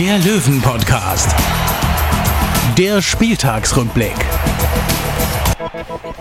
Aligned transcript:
der 0.00 0.18
Löwen-Podcast. 0.20 1.28
Der 2.78 3.02
Spieltagsrückblick. 3.02 4.16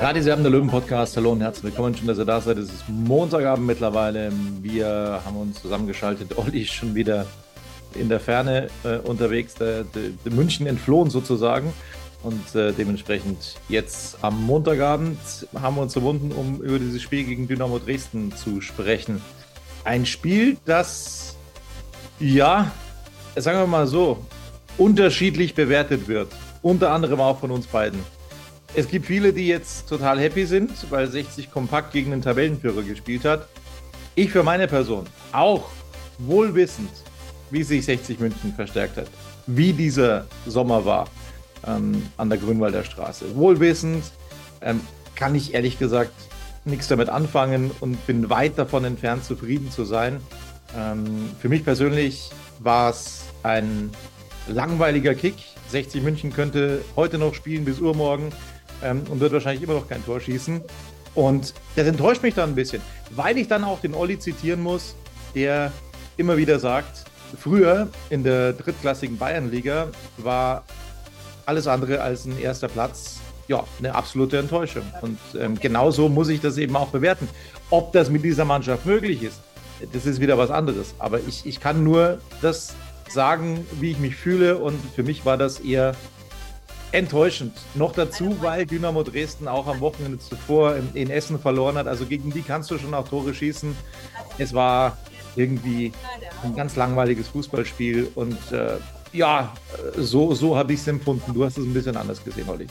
Radio 0.01 0.33
haben 0.33 0.43
der 0.43 0.51
Löwen-Podcast. 0.51 1.15
Hallo 1.15 1.31
und 1.31 1.39
herzlich 1.39 1.63
willkommen. 1.63 1.95
Schön, 1.95 2.07
dass 2.07 2.17
ihr 2.17 2.25
da 2.25 2.41
seid. 2.41 2.57
Es 2.57 2.73
ist 2.73 2.89
Montagabend 2.89 3.65
mittlerweile. 3.65 4.33
Wir 4.61 5.21
haben 5.23 5.37
uns 5.37 5.61
zusammengeschaltet. 5.61 6.37
Olli 6.37 6.63
ist 6.63 6.73
schon 6.73 6.93
wieder 6.93 7.25
in 7.95 8.09
der 8.09 8.19
Ferne 8.19 8.67
äh, 8.83 8.97
unterwegs, 8.97 9.53
der, 9.53 9.85
der, 9.85 10.09
der 10.25 10.33
München 10.33 10.67
entflohen 10.67 11.09
sozusagen. 11.09 11.71
Und 12.21 12.53
äh, 12.55 12.73
dementsprechend 12.73 13.55
jetzt 13.69 14.17
am 14.21 14.43
Montagabend 14.45 15.19
haben 15.57 15.77
wir 15.77 15.83
uns 15.83 15.93
verbunden, 15.93 16.33
um 16.33 16.61
über 16.61 16.79
dieses 16.79 17.01
Spiel 17.01 17.23
gegen 17.23 17.47
Dynamo 17.47 17.79
Dresden 17.79 18.35
zu 18.35 18.59
sprechen. 18.59 19.21
Ein 19.85 20.05
Spiel, 20.05 20.57
das, 20.65 21.37
ja, 22.19 22.73
sagen 23.35 23.59
wir 23.59 23.67
mal 23.67 23.87
so, 23.87 24.25
unterschiedlich 24.77 25.55
bewertet 25.55 26.07
wird. 26.07 26.31
Unter 26.61 26.91
anderem 26.91 27.19
auch 27.19 27.39
von 27.39 27.51
uns 27.51 27.67
beiden. 27.67 27.99
Es 28.75 28.87
gibt 28.87 29.05
viele, 29.07 29.33
die 29.33 29.47
jetzt 29.47 29.89
total 29.89 30.19
happy 30.19 30.45
sind, 30.45 30.71
weil 30.91 31.07
60 31.07 31.51
kompakt 31.51 31.91
gegen 31.91 32.11
den 32.11 32.21
Tabellenführer 32.21 32.83
gespielt 32.83 33.25
hat. 33.25 33.47
Ich 34.15 34.31
für 34.31 34.43
meine 34.43 34.67
Person 34.67 35.05
auch 35.31 35.69
wohlwissend, 36.19 36.91
wie 37.51 37.63
sich 37.63 37.85
60 37.85 38.19
München 38.19 38.53
verstärkt 38.53 38.97
hat, 38.97 39.07
wie 39.47 39.73
dieser 39.73 40.27
Sommer 40.45 40.85
war 40.85 41.07
ähm, 41.65 42.03
an 42.17 42.29
der 42.29 42.37
Grünwalder 42.37 42.83
Straße. 42.83 43.35
Wohlwissend 43.35 44.03
ähm, 44.61 44.81
kann 45.15 45.35
ich 45.35 45.53
ehrlich 45.53 45.79
gesagt 45.79 46.13
nichts 46.65 46.87
damit 46.87 47.09
anfangen 47.09 47.71
und 47.79 48.05
bin 48.05 48.29
weit 48.29 48.57
davon 48.57 48.85
entfernt, 48.85 49.23
zufrieden 49.23 49.71
zu 49.71 49.85
sein. 49.85 50.21
Ähm, 50.77 51.31
für 51.39 51.49
mich 51.49 51.63
persönlich 51.63 52.29
war 52.59 52.91
es 52.91 53.25
ein 53.43 53.91
langweiliger 54.47 55.15
Kick. 55.15 55.35
60 55.69 56.03
München 56.03 56.33
könnte 56.33 56.81
heute 56.95 57.17
noch 57.17 57.33
spielen 57.33 57.65
bis 57.65 57.79
Uhrmorgen 57.79 58.31
ähm, 58.83 59.03
und 59.09 59.19
wird 59.19 59.33
wahrscheinlich 59.33 59.63
immer 59.63 59.73
noch 59.75 59.87
kein 59.87 60.03
Tor 60.05 60.19
schießen. 60.19 60.61
Und 61.15 61.53
das 61.75 61.87
enttäuscht 61.87 62.23
mich 62.23 62.35
dann 62.35 62.51
ein 62.51 62.55
bisschen, 62.55 62.81
weil 63.11 63.37
ich 63.37 63.47
dann 63.47 63.63
auch 63.63 63.81
den 63.81 63.93
Olli 63.93 64.19
zitieren 64.19 64.61
muss, 64.61 64.95
der 65.35 65.71
immer 66.17 66.37
wieder 66.37 66.59
sagt, 66.59 67.05
früher 67.37 67.89
in 68.09 68.23
der 68.23 68.53
drittklassigen 68.53 69.17
Bayernliga 69.17 69.87
war 70.17 70.63
alles 71.45 71.67
andere 71.67 72.01
als 72.01 72.25
ein 72.25 72.39
erster 72.39 72.67
Platz 72.67 73.19
ja, 73.47 73.63
eine 73.79 73.95
absolute 73.95 74.37
Enttäuschung. 74.37 74.83
Und 75.01 75.17
ähm, 75.37 75.59
genauso 75.59 76.07
muss 76.07 76.29
ich 76.29 76.39
das 76.39 76.57
eben 76.57 76.75
auch 76.75 76.89
bewerten. 76.89 77.27
Ob 77.71 77.91
das 77.91 78.09
mit 78.09 78.23
dieser 78.23 78.45
Mannschaft 78.45 78.85
möglich 78.85 79.23
ist, 79.23 79.39
das 79.93 80.05
ist 80.05 80.19
wieder 80.19 80.37
was 80.37 80.51
anderes. 80.51 80.95
Aber 80.99 81.19
ich, 81.19 81.45
ich 81.45 81.59
kann 81.59 81.83
nur 81.83 82.19
das 82.41 82.75
sagen, 83.09 83.65
wie 83.79 83.91
ich 83.91 83.99
mich 83.99 84.15
fühle. 84.15 84.57
Und 84.57 84.79
für 84.95 85.03
mich 85.03 85.25
war 85.25 85.37
das 85.37 85.59
eher 85.59 85.95
enttäuschend. 86.91 87.53
Noch 87.75 87.93
dazu, 87.93 88.37
weil 88.41 88.65
Dynamo 88.65 89.03
Dresden 89.03 89.47
auch 89.47 89.67
am 89.67 89.79
Wochenende 89.79 90.19
zuvor 90.19 90.75
in, 90.75 90.89
in 90.93 91.09
Essen 91.09 91.39
verloren 91.39 91.77
hat. 91.77 91.87
Also 91.87 92.05
gegen 92.05 92.31
die 92.31 92.41
kannst 92.41 92.71
du 92.71 92.77
schon 92.77 92.93
auch 92.93 93.07
Tore 93.07 93.33
schießen. 93.33 93.75
Es 94.37 94.53
war 94.53 94.97
irgendwie 95.35 95.91
ein 96.43 96.55
ganz 96.55 96.75
langweiliges 96.75 97.27
Fußballspiel. 97.29 98.11
Und 98.15 98.51
äh, 98.51 98.77
ja, 99.13 99.53
so, 99.95 100.33
so 100.33 100.55
habe 100.55 100.73
ich 100.73 100.79
es 100.79 100.87
empfunden. 100.87 101.33
Du 101.33 101.43
hast 101.43 101.57
es 101.57 101.65
ein 101.65 101.73
bisschen 101.73 101.97
anders 101.97 102.23
gesehen, 102.23 102.49
Olli. 102.49 102.67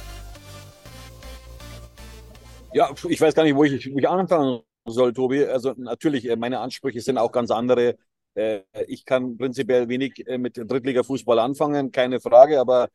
Ja, 2.74 2.90
ich 3.08 3.20
weiß 3.20 3.34
gar 3.34 3.44
nicht, 3.44 3.54
wo 3.54 3.64
ich, 3.64 3.90
wo 3.92 3.98
ich 3.98 4.08
anfangen 4.08 4.60
soll, 4.90 5.12
Tobi. 5.12 5.44
Also 5.44 5.74
natürlich, 5.76 6.28
äh, 6.28 6.36
meine 6.36 6.60
Ansprüche 6.60 7.00
sind 7.00 7.18
auch 7.18 7.32
ganz 7.32 7.50
andere. 7.50 7.96
Äh, 8.34 8.60
ich 8.86 9.04
kann 9.04 9.36
prinzipiell 9.36 9.88
wenig 9.88 10.26
äh, 10.26 10.38
mit 10.38 10.56
Drittliga-Fußball 10.56 11.38
anfangen, 11.38 11.92
keine 11.92 12.20
Frage, 12.20 12.60
aber 12.60 12.88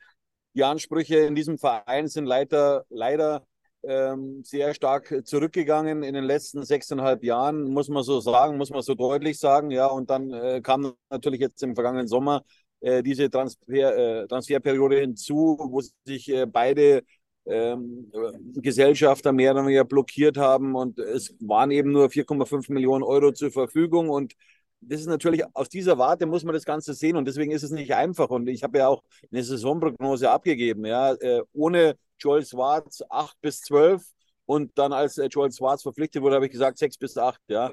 die 0.55 0.63
Ansprüche 0.63 1.17
in 1.17 1.35
diesem 1.35 1.57
Verein 1.57 2.07
sind 2.07 2.25
leider, 2.25 2.85
leider 2.89 3.45
ähm, 3.83 4.43
sehr 4.43 4.73
stark 4.73 5.13
zurückgegangen 5.25 6.03
in 6.03 6.13
den 6.13 6.23
letzten 6.23 6.63
sechseinhalb 6.63 7.23
Jahren, 7.23 7.63
muss 7.65 7.89
man 7.89 8.03
so 8.03 8.19
sagen, 8.21 8.57
muss 8.57 8.69
man 8.69 8.81
so 8.81 8.93
deutlich 8.95 9.39
sagen. 9.39 9.71
Ja, 9.71 9.87
und 9.87 10.09
dann 10.09 10.31
äh, 10.31 10.61
kam 10.61 10.93
natürlich 11.09 11.41
jetzt 11.41 11.61
im 11.63 11.75
vergangenen 11.75 12.07
Sommer 12.07 12.43
äh, 12.79 13.03
diese 13.03 13.29
Transfer, 13.29 14.23
äh, 14.23 14.27
Transferperiode 14.27 14.99
hinzu, 14.99 15.57
wo 15.59 15.81
sich 16.05 16.31
beide 16.51 17.03
ähm, 17.45 18.11
Gesellschafter 18.55 19.31
mehr 19.31 19.51
oder 19.51 19.63
weniger 19.63 19.83
blockiert 19.85 20.37
haben 20.37 20.75
und 20.75 20.99
es 20.99 21.35
waren 21.39 21.71
eben 21.71 21.91
nur 21.91 22.09
4,5 22.09 22.71
Millionen 22.71 23.03
Euro 23.03 23.31
zur 23.33 23.51
Verfügung 23.51 24.09
und 24.09 24.33
das 24.81 25.01
ist 25.01 25.07
natürlich 25.07 25.43
aus 25.53 25.69
dieser 25.69 25.97
Warte 25.97 26.25
muss 26.25 26.43
man 26.43 26.53
das 26.53 26.65
Ganze 26.65 26.93
sehen 26.93 27.15
und 27.17 27.25
deswegen 27.25 27.51
ist 27.51 27.63
es 27.63 27.71
nicht 27.71 27.93
einfach 27.93 28.29
und 28.29 28.47
ich 28.47 28.63
habe 28.63 28.79
ja 28.79 28.87
auch 28.87 29.03
eine 29.31 29.43
Saisonprognose 29.43 30.29
abgegeben, 30.29 30.85
ja, 30.85 31.13
äh, 31.13 31.41
ohne 31.53 31.97
Joel 32.19 32.45
Schwarz 32.45 33.01
8 33.09 33.39
bis 33.41 33.61
12 33.61 34.03
und 34.45 34.77
dann 34.77 34.93
als 34.93 35.17
äh, 35.17 35.27
Joel 35.27 35.51
Schwarz 35.51 35.83
verpflichtet 35.83 36.21
wurde, 36.21 36.35
habe 36.35 36.45
ich 36.45 36.51
gesagt 36.51 36.77
6 36.77 36.97
bis 36.97 37.17
8, 37.17 37.39
ja. 37.47 37.71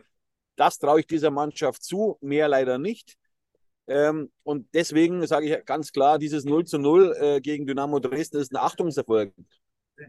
Das 0.56 0.78
traue 0.78 1.00
ich 1.00 1.06
dieser 1.06 1.30
Mannschaft 1.30 1.82
zu, 1.82 2.18
mehr 2.20 2.48
leider 2.48 2.78
nicht. 2.78 3.16
Ähm, 3.86 4.30
und 4.44 4.68
deswegen 4.72 5.26
sage 5.26 5.46
ich 5.46 5.64
ganz 5.64 5.90
klar, 5.90 6.18
dieses 6.18 6.44
0 6.44 6.64
zu 6.64 6.78
0 6.78 7.16
äh, 7.18 7.40
gegen 7.40 7.66
Dynamo 7.66 7.98
Dresden 7.98 8.38
ist 8.38 8.52
ein 8.52 8.56
Achtungserfolg. 8.56 9.32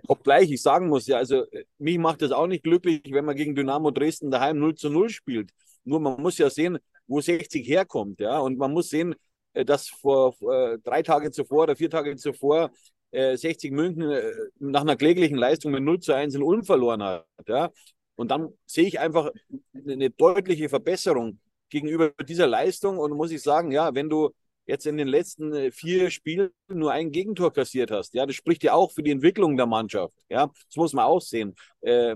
Obgleich 0.07 0.51
ich 0.51 0.61
sagen 0.61 0.87
muss, 0.87 1.07
ja, 1.07 1.17
also 1.17 1.45
mich 1.77 1.97
macht 1.97 2.21
das 2.21 2.31
auch 2.31 2.47
nicht 2.47 2.63
glücklich, 2.63 3.01
wenn 3.11 3.25
man 3.25 3.35
gegen 3.35 3.55
Dynamo 3.55 3.91
Dresden 3.91 4.31
daheim 4.31 4.59
0 4.59 4.75
zu 4.75 4.89
0 4.89 5.09
spielt. 5.09 5.51
Nur 5.83 5.99
man 5.99 6.21
muss 6.21 6.37
ja 6.37 6.49
sehen, 6.49 6.77
wo 7.07 7.21
60 7.21 7.67
herkommt, 7.67 8.19
ja. 8.19 8.39
Und 8.39 8.57
man 8.57 8.71
muss 8.71 8.89
sehen, 8.89 9.15
äh, 9.53 9.65
dass 9.65 9.89
vor 9.89 10.35
äh, 10.41 10.77
drei 10.83 11.03
Tage 11.03 11.31
zuvor 11.31 11.63
oder 11.63 11.75
vier 11.75 11.89
Tage 11.89 12.15
zuvor 12.15 12.71
äh, 13.11 13.35
60 13.37 13.71
München 13.71 14.09
äh, 14.09 14.31
nach 14.59 14.81
einer 14.81 14.95
kläglichen 14.95 15.37
Leistung 15.37 15.71
mit 15.71 15.83
0 15.83 15.99
zu 15.99 16.13
1 16.13 16.35
in 16.35 16.43
Ulm 16.43 16.63
verloren 16.63 17.03
hat. 17.03 17.25
Ja. 17.47 17.71
Und 18.15 18.31
dann 18.31 18.49
sehe 18.65 18.85
ich 18.87 18.99
einfach 18.99 19.31
eine 19.73 20.09
deutliche 20.09 20.69
Verbesserung 20.69 21.39
gegenüber 21.69 22.11
dieser 22.27 22.47
Leistung. 22.47 22.97
Und 22.97 23.13
muss 23.13 23.31
ich 23.31 23.41
sagen, 23.41 23.71
ja, 23.71 23.93
wenn 23.95 24.09
du 24.09 24.31
jetzt 24.65 24.85
in 24.85 24.97
den 24.97 25.07
letzten 25.07 25.53
äh, 25.53 25.71
vier 25.71 26.11
Spielen 26.11 26.51
nur 26.67 26.91
ein 26.91 27.11
Gegentor 27.11 27.51
kassiert 27.53 27.91
hast, 27.91 28.13
ja, 28.13 28.25
das 28.25 28.35
spricht 28.35 28.63
ja 28.63 28.73
auch 28.73 28.91
für 28.91 29.03
die 29.03 29.11
Entwicklung 29.11 29.57
der 29.57 29.65
Mannschaft. 29.67 30.15
Ja, 30.29 30.47
das 30.47 30.75
muss 30.75 30.93
man 30.93 31.05
auch 31.05 31.21
sehen. 31.21 31.55
Äh, 31.81 32.15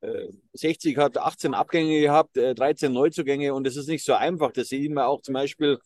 äh, 0.00 0.28
60 0.52 0.96
hat 0.98 1.18
18 1.18 1.54
Abgänge 1.54 2.00
gehabt, 2.00 2.36
äh, 2.36 2.54
13 2.54 2.92
Neuzugänge 2.92 3.54
und 3.54 3.64
das 3.66 3.76
ist 3.76 3.88
nicht 3.88 4.04
so 4.04 4.14
einfach. 4.14 4.52
Das 4.52 4.68
sehen 4.68 4.94
wir 4.94 5.08
auch 5.08 5.22
zum 5.22 5.34
Beispiel 5.34 5.78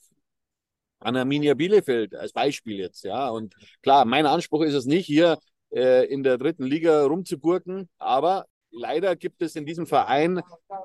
an 1.01 1.17
Arminia 1.17 1.55
Bielefeld 1.55 2.15
als 2.15 2.33
Beispiel 2.33 2.79
jetzt. 2.79 3.05
Ja, 3.05 3.29
und 3.31 3.55
klar, 3.83 4.05
mein 4.05 4.27
Anspruch 4.27 4.63
ist 4.63 4.75
es 4.75 4.87
nicht, 4.87 5.07
hier 5.07 5.39
äh, 5.73 6.07
in 6.07 6.23
der 6.23 6.39
dritten 6.39 6.65
Liga 6.65 7.05
rumzugurken, 7.05 7.89
aber 7.98 8.47
leider 8.72 9.16
gibt 9.16 9.42
es 9.42 9.57
in 9.57 9.66
diesem 9.66 9.86
Verein 9.86 10.41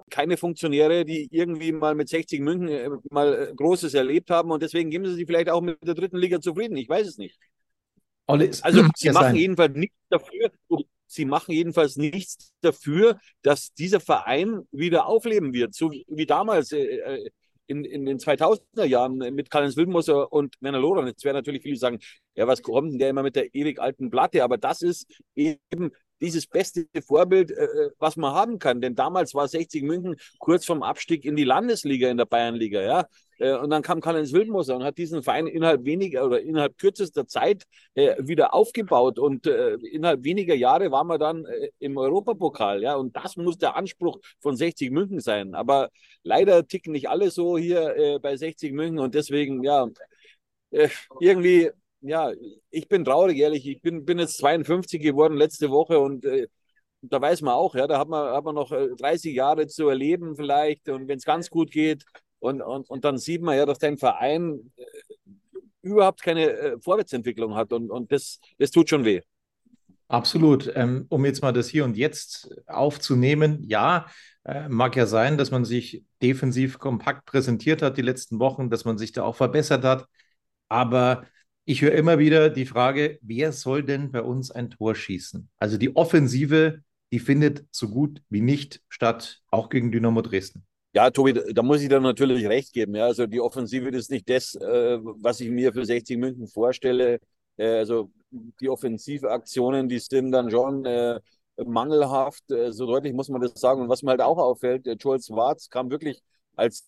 keine 0.09 0.37
Funktionäre, 0.37 1.05
die 1.05 1.27
irgendwie 1.31 1.71
mal 1.71 1.95
mit 1.95 2.09
60 2.09 2.41
München 2.41 2.69
äh, 2.69 2.89
mal 3.09 3.49
äh, 3.49 3.55
Großes 3.55 3.93
erlebt 3.93 4.29
haben 4.29 4.51
und 4.51 4.61
deswegen 4.61 4.89
geben 4.89 5.05
sie 5.05 5.15
sich 5.15 5.25
vielleicht 5.25 5.49
auch 5.49 5.61
mit 5.61 5.77
der 5.85 5.95
dritten 5.95 6.17
Liga 6.17 6.39
zufrieden. 6.39 6.77
Ich 6.77 6.89
weiß 6.89 7.07
es 7.07 7.17
nicht. 7.17 7.39
Also 8.27 8.83
sie 8.95 9.11
machen 9.11 9.35
jedenfalls 9.35 9.75
nichts 9.75 9.97
dafür. 10.09 10.51
Sie 11.09 11.25
machen 11.25 11.53
jedenfalls 11.53 11.95
nichts 11.95 12.51
dafür, 12.61 13.17
dass 13.41 13.73
dieser 13.73 14.01
Verein 14.01 14.67
wieder 14.71 15.07
aufleben 15.07 15.53
wird, 15.53 15.73
so 15.73 15.91
wie 15.91 16.25
damals 16.25 16.73
äh, 16.73 17.29
in, 17.67 17.85
in 17.85 18.05
den 18.05 18.17
2000er 18.17 18.85
Jahren 18.85 19.17
mit 19.17 19.49
Karl-Heinz 19.49 19.77
Wilmoser 19.77 20.31
und 20.31 20.55
Werner 20.61 20.79
Loran. 20.79 21.07
Jetzt 21.07 21.23
werden 21.23 21.35
natürlich 21.35 21.61
viele 21.61 21.77
sagen, 21.77 21.99
ja, 22.35 22.47
was 22.47 22.61
kommt 22.61 22.91
denn 22.91 22.99
der 22.99 23.09
immer 23.09 23.23
mit 23.23 23.35
der 23.35 23.53
ewig 23.53 23.79
alten 23.79 24.09
Platte? 24.09 24.43
Aber 24.43 24.57
das 24.57 24.81
ist 24.81 25.07
eben 25.35 25.91
dieses 26.21 26.47
beste 26.47 26.87
Vorbild, 27.05 27.51
äh, 27.51 27.65
äh, 27.65 27.91
was 27.99 28.15
man 28.17 28.33
haben 28.33 28.59
kann. 28.59 28.81
Denn 28.81 28.95
damals 28.95 29.33
war 29.33 29.47
60 29.47 29.83
München 29.83 30.15
kurz 30.39 30.65
vorm 30.65 30.83
Abstieg 30.83 31.25
in 31.25 31.35
die 31.35 31.43
Landesliga, 31.43 32.09
in 32.09 32.17
der 32.17 32.25
Bayernliga, 32.25 32.81
ja. 32.81 33.07
Äh, 33.39 33.55
und 33.55 33.69
dann 33.69 33.83
kam 33.83 34.01
Karl-Heinz 34.01 34.33
Wildmoser 34.33 34.75
und 34.75 34.83
hat 34.83 34.97
diesen 34.97 35.23
Verein 35.23 35.47
innerhalb 35.47 35.85
weniger 35.85 36.25
oder 36.25 36.41
innerhalb 36.41 36.77
kürzester 36.77 37.27
Zeit 37.27 37.63
äh, 37.93 38.15
wieder 38.19 38.53
aufgebaut. 38.53 39.19
Und 39.19 39.47
äh, 39.47 39.75
innerhalb 39.75 40.23
weniger 40.23 40.55
Jahre 40.55 40.91
waren 40.91 41.07
wir 41.07 41.17
dann 41.17 41.45
äh, 41.45 41.69
im 41.79 41.97
Europapokal, 41.97 42.81
ja. 42.81 42.95
Und 42.95 43.15
das 43.15 43.37
muss 43.37 43.57
der 43.57 43.75
Anspruch 43.75 44.19
von 44.39 44.55
60 44.55 44.91
München 44.91 45.19
sein. 45.19 45.55
Aber 45.55 45.89
leider 46.23 46.67
ticken 46.67 46.93
nicht 46.93 47.09
alle 47.09 47.31
so 47.31 47.57
hier 47.57 48.19
bei 48.21 48.35
60 48.35 48.73
München 48.73 48.99
und 48.99 49.15
deswegen, 49.15 49.63
ja, 49.63 49.87
irgendwie, 51.19 51.71
ja, 52.01 52.31
ich 52.69 52.87
bin 52.87 53.05
traurig, 53.05 53.37
ehrlich. 53.37 53.67
Ich 53.67 53.81
bin, 53.81 54.05
bin 54.05 54.19
jetzt 54.19 54.37
52 54.37 55.01
geworden 55.01 55.35
letzte 55.35 55.69
Woche 55.69 55.99
und 55.99 56.25
äh, 56.25 56.47
da 57.01 57.21
weiß 57.21 57.41
man 57.41 57.53
auch, 57.53 57.75
ja, 57.75 57.87
da 57.87 57.99
hat 57.99 58.07
man, 58.07 58.33
hat 58.33 58.43
man 58.43 58.55
noch 58.55 58.69
30 58.69 59.31
äh, 59.31 59.35
Jahre 59.35 59.67
zu 59.67 59.87
erleben 59.87 60.35
vielleicht 60.35 60.89
und 60.89 61.07
wenn 61.07 61.17
es 61.17 61.25
ganz 61.25 61.49
gut 61.49 61.71
geht 61.71 62.03
und, 62.39 62.61
und, 62.61 62.89
und 62.89 63.05
dann 63.05 63.17
sieht 63.17 63.41
man 63.41 63.57
ja, 63.57 63.65
dass 63.65 63.79
dein 63.79 63.97
Verein 63.97 64.71
äh, 64.75 64.83
überhaupt 65.81 66.21
keine 66.21 66.49
äh, 66.49 66.79
Vorwärtsentwicklung 66.79 67.55
hat 67.55 67.73
und, 67.73 67.89
und 67.89 68.11
das, 68.11 68.39
das 68.57 68.71
tut 68.71 68.89
schon 68.89 69.05
weh. 69.05 69.21
Absolut. 70.07 70.71
Ähm, 70.73 71.05
um 71.09 71.25
jetzt 71.25 71.41
mal 71.41 71.51
das 71.51 71.67
Hier 71.67 71.83
und 71.83 71.97
Jetzt 71.97 72.49
aufzunehmen, 72.65 73.61
ja, 73.63 74.05
äh, 74.45 74.69
mag 74.69 74.95
ja 74.95 75.05
sein, 75.05 75.37
dass 75.37 75.51
man 75.51 75.65
sich 75.65 76.03
defensiv 76.21 76.79
kompakt 76.79 77.25
präsentiert 77.25 77.81
hat 77.81 77.97
die 77.97 78.01
letzten 78.01 78.39
Wochen, 78.39 78.69
dass 78.69 78.85
man 78.85 78.97
sich 78.97 79.11
da 79.11 79.23
auch 79.23 79.35
verbessert 79.35 79.83
hat. 79.83 80.05
Aber 80.69 81.25
ich 81.67 81.81
höre 81.81 81.91
immer 81.91 82.17
wieder 82.17 82.49
die 82.49 82.65
Frage, 82.65 83.19
wer 83.21 83.51
soll 83.51 83.83
denn 83.83 84.09
bei 84.09 84.21
uns 84.21 84.51
ein 84.51 84.69
Tor 84.69 84.95
schießen? 84.95 85.49
Also 85.57 85.77
die 85.77 85.93
Offensive, 85.97 86.79
die 87.11 87.19
findet 87.19 87.65
so 87.71 87.89
gut 87.89 88.21
wie 88.29 88.39
nicht 88.39 88.81
statt, 88.87 89.41
auch 89.51 89.67
gegen 89.67 89.91
Dynamo 89.91 90.21
Dresden. 90.21 90.65
Ja, 90.93 91.11
Tobi, 91.11 91.33
da 91.33 91.61
muss 91.61 91.81
ich 91.81 91.89
dir 91.89 91.99
natürlich 91.99 92.47
recht 92.47 92.71
geben. 92.71 92.95
Ja, 92.95 93.05
also 93.05 93.27
die 93.27 93.41
Offensive 93.41 93.89
ist 93.89 94.09
nicht 94.09 94.29
das, 94.29 94.55
äh, 94.55 94.97
was 95.01 95.41
ich 95.41 95.49
mir 95.49 95.73
für 95.73 95.83
60 95.83 96.17
München 96.17 96.47
vorstelle. 96.47 97.19
Äh, 97.57 97.79
also 97.79 98.11
die 98.31 98.69
Offensivaktionen, 98.69 99.89
die 99.89 99.99
sind 99.99 100.31
dann 100.31 100.49
schon 100.49 100.85
äh, 100.85 101.19
mangelhaft. 101.57 102.49
Äh, 102.49 102.71
so 102.71 102.85
deutlich 102.85 103.11
muss 103.11 103.27
man 103.27 103.41
das 103.41 103.59
sagen. 103.59 103.81
Und 103.81 103.89
was 103.89 104.03
mir 104.03 104.11
halt 104.11 104.21
auch 104.21 104.37
auffällt, 104.37 104.87
äh, 104.87 104.93
Joel 104.93 105.21
Schwarz 105.21 105.69
kam 105.69 105.91
wirklich 105.91 106.21
als, 106.55 106.87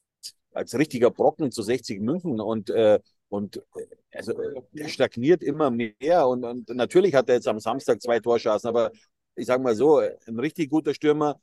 als 0.53 0.73
richtiger 0.73 1.11
Brocken 1.11 1.51
zu 1.51 1.63
60 1.63 1.99
München 1.99 2.39
und 2.39 2.69
äh, 2.69 2.99
und 3.29 3.57
äh, 3.57 3.85
also, 4.11 4.33
er 4.73 4.89
stagniert 4.89 5.43
immer 5.43 5.71
mehr. 5.71 6.27
Und, 6.27 6.43
und 6.43 6.69
natürlich 6.69 7.13
hat 7.15 7.29
er 7.29 7.35
jetzt 7.35 7.47
am 7.47 7.59
Samstag 7.59 8.01
zwei 8.01 8.19
Torschancen, 8.19 8.67
aber 8.67 8.91
ich 9.35 9.45
sage 9.45 9.63
mal 9.63 9.75
so, 9.75 9.99
ein 9.99 10.39
richtig 10.39 10.69
guter 10.69 10.93
Stürmer 10.93 11.39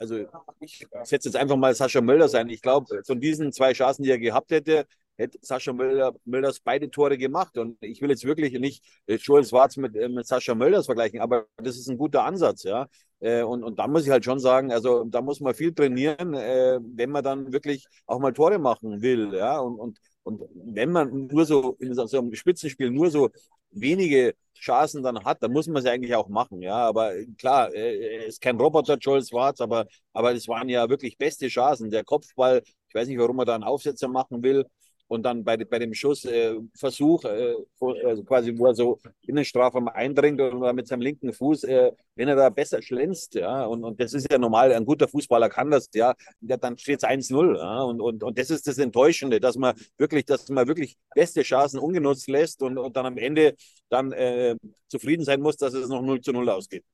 also 0.00 0.16
ich 0.60 0.86
setze 1.04 1.28
jetzt 1.28 1.36
einfach 1.36 1.56
mal 1.56 1.74
Sascha 1.74 2.00
Mölder 2.00 2.26
sein. 2.26 2.48
Ich 2.48 2.62
glaube, 2.62 3.02
von 3.04 3.20
diesen 3.20 3.52
zwei 3.52 3.74
Chancen, 3.74 4.02
die 4.02 4.10
er 4.10 4.18
gehabt 4.18 4.50
hätte, 4.50 4.86
hätte 5.16 5.38
Sascha 5.42 5.74
Mölder, 5.74 6.14
Mölders 6.24 6.60
beide 6.60 6.90
Tore 6.90 7.18
gemacht. 7.18 7.58
Und 7.58 7.76
ich 7.82 8.00
will 8.00 8.08
jetzt 8.08 8.24
wirklich 8.24 8.58
nicht 8.58 8.82
äh, 9.06 9.16
Joel 9.16 9.44
Schwarz 9.44 9.76
mit, 9.76 9.94
äh, 9.94 10.08
mit 10.08 10.26
Sascha 10.26 10.54
Mölders 10.54 10.86
vergleichen, 10.86 11.20
aber 11.20 11.46
das 11.58 11.76
ist 11.76 11.88
ein 11.88 11.98
guter 11.98 12.24
Ansatz, 12.24 12.62
ja. 12.62 12.88
Äh, 13.20 13.42
und, 13.42 13.62
und 13.62 13.78
da 13.78 13.86
muss 13.86 14.04
ich 14.04 14.10
halt 14.10 14.24
schon 14.24 14.38
sagen, 14.38 14.72
also 14.72 15.04
da 15.04 15.20
muss 15.20 15.40
man 15.40 15.52
viel 15.52 15.74
trainieren, 15.74 16.32
wenn 16.32 17.10
man 17.10 17.22
dann 17.22 17.52
wirklich 17.52 17.86
auch 18.06 18.18
mal 18.18 18.32
Tore 18.32 18.58
machen 18.58 19.02
will, 19.02 19.34
ja. 19.34 19.58
Und, 19.58 19.78
und, 19.78 19.98
und 20.22 20.42
wenn 20.54 20.92
man 20.92 21.26
nur 21.28 21.44
so 21.46 21.76
in 21.80 21.94
so 21.94 22.18
einem 22.18 22.34
Spitzenspiel 22.34 22.90
nur 22.90 23.10
so 23.10 23.30
wenige 23.70 24.34
Chancen 24.54 25.02
dann 25.02 25.24
hat, 25.24 25.42
dann 25.42 25.52
muss 25.52 25.66
man 25.66 25.76
es 25.82 25.86
eigentlich 25.88 26.14
auch 26.14 26.28
machen. 26.28 26.60
Ja, 26.62 26.76
aber 26.76 27.12
klar, 27.38 27.72
er 27.72 28.26
ist 28.26 28.40
kein 28.40 28.56
Roboter, 28.58 28.96
Joel 28.98 29.24
Schwarz, 29.24 29.60
aber, 29.60 29.86
aber 30.12 30.32
es 30.34 30.46
waren 30.48 30.68
ja 30.68 30.88
wirklich 30.88 31.16
beste 31.16 31.48
Chancen. 31.48 31.90
Der 31.90 32.04
Kopfball, 32.04 32.62
ich 32.88 32.94
weiß 32.94 33.08
nicht, 33.08 33.18
warum 33.18 33.38
er 33.38 33.44
da 33.46 33.54
einen 33.54 33.64
Aufsetzer 33.64 34.08
machen 34.08 34.42
will 34.42 34.66
und 35.10 35.24
dann 35.24 35.42
bei, 35.42 35.56
bei 35.56 35.80
dem 35.80 35.92
Schussversuch, 35.92 37.24
äh, 37.24 37.50
äh, 37.50 38.06
also 38.06 38.22
quasi, 38.22 38.56
wo 38.56 38.66
er 38.66 38.74
so 38.76 39.00
in 39.26 39.34
den 39.34 39.44
Strafraum 39.44 39.88
eindringt 39.88 40.40
oder 40.40 40.72
mit 40.72 40.86
seinem 40.86 41.00
linken 41.00 41.32
Fuß, 41.32 41.64
äh, 41.64 41.90
wenn 42.14 42.28
er 42.28 42.36
da 42.36 42.48
besser 42.48 42.80
schlänzt, 42.80 43.34
ja, 43.34 43.64
und, 43.64 43.82
und 43.82 44.00
das 44.00 44.14
ist 44.14 44.30
ja 44.30 44.38
normal, 44.38 44.72
ein 44.72 44.84
guter 44.84 45.08
Fußballer 45.08 45.48
kann 45.48 45.70
das, 45.70 45.88
ja 45.94 46.14
dann 46.40 46.78
steht 46.78 47.02
es 47.02 47.08
1-0, 47.08 47.58
ja, 47.58 47.82
und, 47.82 48.00
und, 48.00 48.22
und 48.22 48.38
das 48.38 48.50
ist 48.50 48.68
das 48.68 48.78
Enttäuschende, 48.78 49.40
dass 49.40 49.56
man 49.56 49.74
wirklich, 49.98 50.26
dass 50.26 50.48
man 50.48 50.68
wirklich 50.68 50.96
beste 51.12 51.42
Chancen 51.42 51.80
ungenutzt 51.80 52.28
lässt 52.28 52.62
und, 52.62 52.78
und 52.78 52.96
dann 52.96 53.06
am 53.06 53.18
Ende 53.18 53.56
dann 53.88 54.12
äh, 54.12 54.54
zufrieden 54.86 55.24
sein 55.24 55.40
muss, 55.40 55.56
dass 55.56 55.74
es 55.74 55.88
noch 55.88 56.02
0 56.02 56.20
zu 56.20 56.32
0 56.32 56.48
ausgeht. 56.50 56.84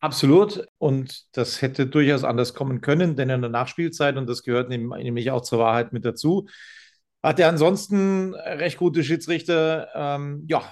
Absolut. 0.00 0.66
Und 0.76 1.24
das 1.32 1.62
hätte 1.62 1.86
durchaus 1.86 2.22
anders 2.22 2.52
kommen 2.52 2.82
können, 2.82 3.16
denn 3.16 3.30
in 3.30 3.40
der 3.40 3.50
Nachspielzeit, 3.50 4.18
und 4.18 4.28
das 4.28 4.42
gehört 4.42 4.68
nämlich 4.68 5.30
auch 5.30 5.40
zur 5.40 5.58
Wahrheit 5.58 5.92
mit 5.94 6.04
dazu, 6.04 6.46
hat 7.22 7.40
er 7.40 7.48
ansonsten 7.48 8.34
recht 8.34 8.78
gute 8.78 9.02
Schiedsrichter. 9.02 9.88
Ähm, 9.94 10.44
ja, 10.48 10.62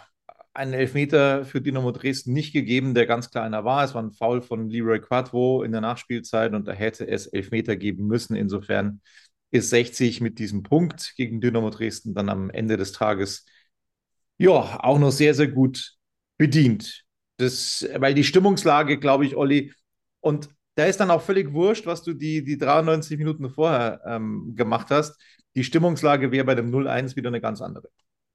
einen 0.54 0.72
Elfmeter 0.72 1.44
für 1.44 1.60
Dynamo 1.60 1.92
Dresden 1.92 2.32
nicht 2.32 2.52
gegeben, 2.52 2.94
der 2.94 3.06
ganz 3.06 3.30
kleiner 3.30 3.64
war. 3.64 3.84
Es 3.84 3.94
war 3.94 4.02
ein 4.02 4.12
Foul 4.12 4.40
von 4.40 4.70
Leroy 4.70 5.00
Quadro 5.00 5.62
in 5.62 5.72
der 5.72 5.82
Nachspielzeit 5.82 6.54
und 6.54 6.66
da 6.66 6.72
hätte 6.72 7.06
es 7.06 7.26
Elfmeter 7.26 7.76
geben 7.76 8.06
müssen. 8.06 8.34
Insofern 8.36 9.02
ist 9.50 9.70
60 9.70 10.20
mit 10.20 10.38
diesem 10.38 10.62
Punkt 10.62 11.14
gegen 11.16 11.40
Dynamo 11.40 11.70
Dresden 11.70 12.14
dann 12.14 12.28
am 12.30 12.50
Ende 12.50 12.76
des 12.76 12.92
Tages 12.92 13.44
ja 14.38 14.80
auch 14.82 14.98
noch 14.98 15.12
sehr, 15.12 15.34
sehr 15.34 15.48
gut 15.48 15.94
bedient. 16.38 17.04
Das, 17.38 17.86
weil 17.96 18.14
die 18.14 18.24
Stimmungslage, 18.24 18.98
glaube 18.98 19.26
ich, 19.26 19.36
Olli, 19.36 19.74
und 20.20 20.48
da 20.74 20.86
ist 20.86 21.00
dann 21.00 21.10
auch 21.10 21.22
völlig 21.22 21.52
wurscht, 21.52 21.86
was 21.86 22.02
du 22.02 22.14
die, 22.14 22.42
die 22.44 22.58
93 22.58 23.18
Minuten 23.18 23.50
vorher 23.50 24.00
ähm, 24.06 24.54
gemacht 24.56 24.88
hast 24.90 25.18
die 25.56 25.64
Stimmungslage 25.64 26.30
wäre 26.30 26.44
bei 26.44 26.54
dem 26.54 26.70
0-1 26.70 27.16
wieder 27.16 27.28
eine 27.28 27.40
ganz 27.40 27.60
andere. 27.60 27.88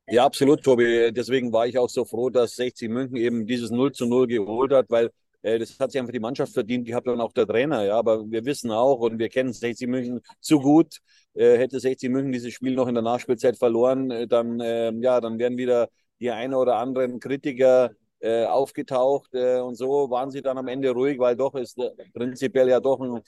Ja, 0.09 0.25
absolut, 0.25 0.63
Tobi. 0.63 1.11
Deswegen 1.13 1.53
war 1.53 1.67
ich 1.67 1.77
auch 1.77 1.89
so 1.89 2.03
froh, 2.03 2.29
dass 2.29 2.55
60 2.55 2.89
München 2.89 3.15
eben 3.15 3.45
dieses 3.45 3.71
0 3.71 3.93
zu 3.93 4.07
0 4.07 4.27
geholt 4.27 4.73
hat, 4.73 4.87
weil 4.89 5.11
äh, 5.41 5.59
das 5.59 5.79
hat 5.79 5.91
sich 5.91 5.99
einfach 5.99 6.11
die 6.11 6.19
Mannschaft 6.19 6.53
verdient 6.53 6.85
gehabt 6.87 7.07
und 7.07 7.21
auch 7.21 7.31
der 7.31 7.47
Trainer. 7.47 7.85
Ja, 7.85 7.97
aber 7.97 8.29
wir 8.29 8.43
wissen 8.45 8.71
auch 8.71 8.99
und 8.99 9.19
wir 9.19 9.29
kennen 9.29 9.53
60 9.53 9.87
München 9.87 10.21
zu 10.39 10.59
gut. 10.59 10.97
Äh, 11.33 11.57
hätte 11.57 11.79
60 11.79 12.09
München 12.09 12.31
dieses 12.31 12.53
Spiel 12.53 12.75
noch 12.75 12.87
in 12.87 12.95
der 12.95 13.03
Nachspielzeit 13.03 13.57
verloren, 13.57 14.11
äh, 14.11 14.27
dann, 14.27 14.59
äh, 14.59 14.91
ja, 14.91 15.21
dann 15.21 15.39
wären 15.39 15.57
wieder 15.57 15.89
die 16.19 16.31
eine 16.31 16.57
oder 16.57 16.75
anderen 16.75 17.19
Kritiker 17.19 17.91
äh, 18.21 18.45
aufgetaucht 18.45 19.33
äh, 19.33 19.59
und 19.59 19.75
so 19.75 20.09
waren 20.09 20.29
sie 20.31 20.41
dann 20.41 20.57
am 20.57 20.67
Ende 20.67 20.91
ruhig, 20.91 21.17
weil 21.19 21.35
doch 21.35 21.55
ist 21.55 21.77
äh, 21.79 21.89
prinzipiell 22.13 22.69
ja 22.69 22.79
doch 22.79 22.99
ein, 22.99 23.19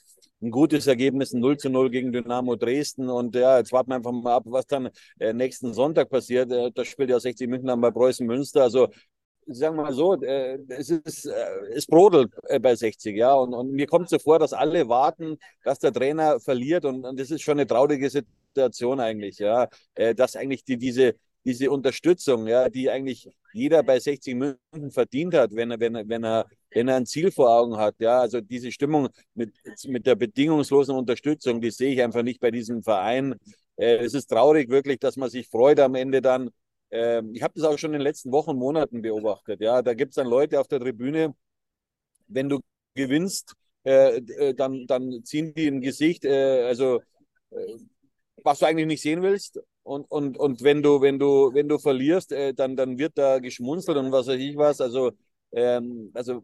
ein, 0.41 0.51
gutes 0.51 0.87
Ergebnis, 0.87 1.33
ein 1.33 1.39
0 1.41 1.57
zu 1.57 1.69
0 1.69 1.89
gegen 1.89 2.11
Dynamo 2.11 2.55
Dresden. 2.55 3.09
Und 3.09 3.35
ja, 3.35 3.57
jetzt 3.57 3.71
warten 3.71 3.89
wir 3.89 3.95
einfach 3.95 4.11
mal 4.11 4.35
ab, 4.35 4.43
was 4.45 4.67
dann 4.67 4.89
äh, 5.19 5.33
nächsten 5.33 5.73
Sonntag 5.73 6.09
passiert. 6.09 6.51
Äh, 6.51 6.71
das 6.71 6.87
spielt 6.87 7.09
ja 7.09 7.19
60 7.19 7.49
München 7.49 7.67
dann 7.67 7.81
bei 7.81 7.91
Preußen 7.91 8.25
Münster, 8.27 8.63
also 8.63 8.87
sagen 9.47 9.75
wir 9.77 9.83
mal 9.83 9.93
so, 9.93 10.13
äh, 10.21 10.59
es 10.69 10.89
ist, 10.89 11.25
es 11.25 11.85
brodelt 11.87 12.31
bei 12.61 12.75
60, 12.75 13.17
ja, 13.17 13.33
und, 13.33 13.53
und 13.53 13.71
mir 13.71 13.87
kommt 13.87 14.09
so 14.09 14.19
vor, 14.19 14.39
dass 14.39 14.53
alle 14.53 14.87
warten, 14.87 15.37
dass 15.63 15.79
der 15.79 15.91
Trainer 15.91 16.39
verliert. 16.39 16.85
Und, 16.85 17.03
und 17.03 17.19
das 17.19 17.31
ist 17.31 17.41
schon 17.41 17.53
eine 17.59 17.67
traurige 17.67 18.09
Situation 18.09 18.99
eigentlich, 18.99 19.39
ja, 19.39 19.67
dass 20.15 20.35
eigentlich 20.35 20.63
die, 20.63 20.77
diese, 20.77 21.15
diese 21.45 21.69
Unterstützung, 21.71 22.47
ja, 22.47 22.69
die 22.69 22.89
eigentlich 22.89 23.29
jeder 23.53 23.83
bei 23.83 23.99
60 23.99 24.35
München 24.35 24.91
verdient 24.91 25.33
hat, 25.33 25.53
wenn 25.55 25.71
er, 25.71 25.79
wenn 25.79 25.95
er, 25.95 26.07
wenn 26.07 26.23
er, 26.23 26.45
wenn 26.71 26.87
er 26.87 26.95
ein 26.95 27.05
Ziel 27.05 27.31
vor 27.31 27.49
Augen 27.49 27.77
hat. 27.77 27.95
Ja, 27.99 28.21
also 28.21 28.41
diese 28.41 28.71
Stimmung 28.71 29.09
mit, 29.35 29.53
mit 29.87 30.05
der 30.07 30.15
bedingungslosen 30.15 30.95
Unterstützung, 30.95 31.61
die 31.61 31.71
sehe 31.71 31.93
ich 31.93 32.01
einfach 32.01 32.23
nicht 32.23 32.39
bei 32.39 32.51
diesem 32.51 32.83
Verein. 32.83 33.35
Äh, 33.75 33.97
es 33.97 34.13
ist 34.13 34.27
traurig 34.27 34.69
wirklich, 34.69 34.99
dass 34.99 35.17
man 35.17 35.29
sich 35.29 35.47
freut 35.47 35.79
am 35.79 35.95
Ende 35.95 36.21
dann. 36.21 36.49
Äh, 36.89 37.21
ich 37.33 37.43
habe 37.43 37.53
das 37.55 37.63
auch 37.65 37.77
schon 37.77 37.91
in 37.91 37.99
den 37.99 38.03
letzten 38.03 38.31
Wochen, 38.31 38.55
Monaten 38.55 39.01
beobachtet. 39.01 39.61
Ja, 39.61 39.81
da 39.81 39.93
gibt 39.93 40.11
es 40.11 40.15
dann 40.15 40.27
Leute 40.27 40.59
auf 40.59 40.67
der 40.67 40.79
Tribüne, 40.79 41.35
wenn 42.27 42.49
du 42.49 42.59
gewinnst, 42.95 43.53
äh, 43.85 44.17
äh 44.17 44.53
dann, 44.53 44.87
dann 44.87 45.23
ziehen 45.23 45.53
die 45.53 45.67
ein 45.67 45.81
Gesicht, 45.81 46.25
äh, 46.25 46.63
also 46.63 47.01
äh, 47.51 47.77
was 48.43 48.59
du 48.59 48.65
eigentlich 48.65 48.87
nicht 48.87 49.01
sehen 49.01 49.21
willst. 49.21 49.59
Und, 49.83 50.09
und, 50.09 50.37
und 50.37 50.63
wenn 50.63 50.81
du, 50.81 51.01
wenn 51.01 51.19
du, 51.19 51.53
wenn 51.53 51.67
du 51.67 51.77
verlierst, 51.77 52.31
äh, 52.31 52.53
dann, 52.53 52.75
dann 52.75 52.97
wird 52.97 53.17
da 53.17 53.39
geschmunzelt 53.39 53.97
und 53.97 54.11
was 54.11 54.27
weiß 54.27 54.39
ich 54.39 54.55
was. 54.55 54.79
Also, 54.79 55.11
ähm, 55.51 56.11
also 56.13 56.41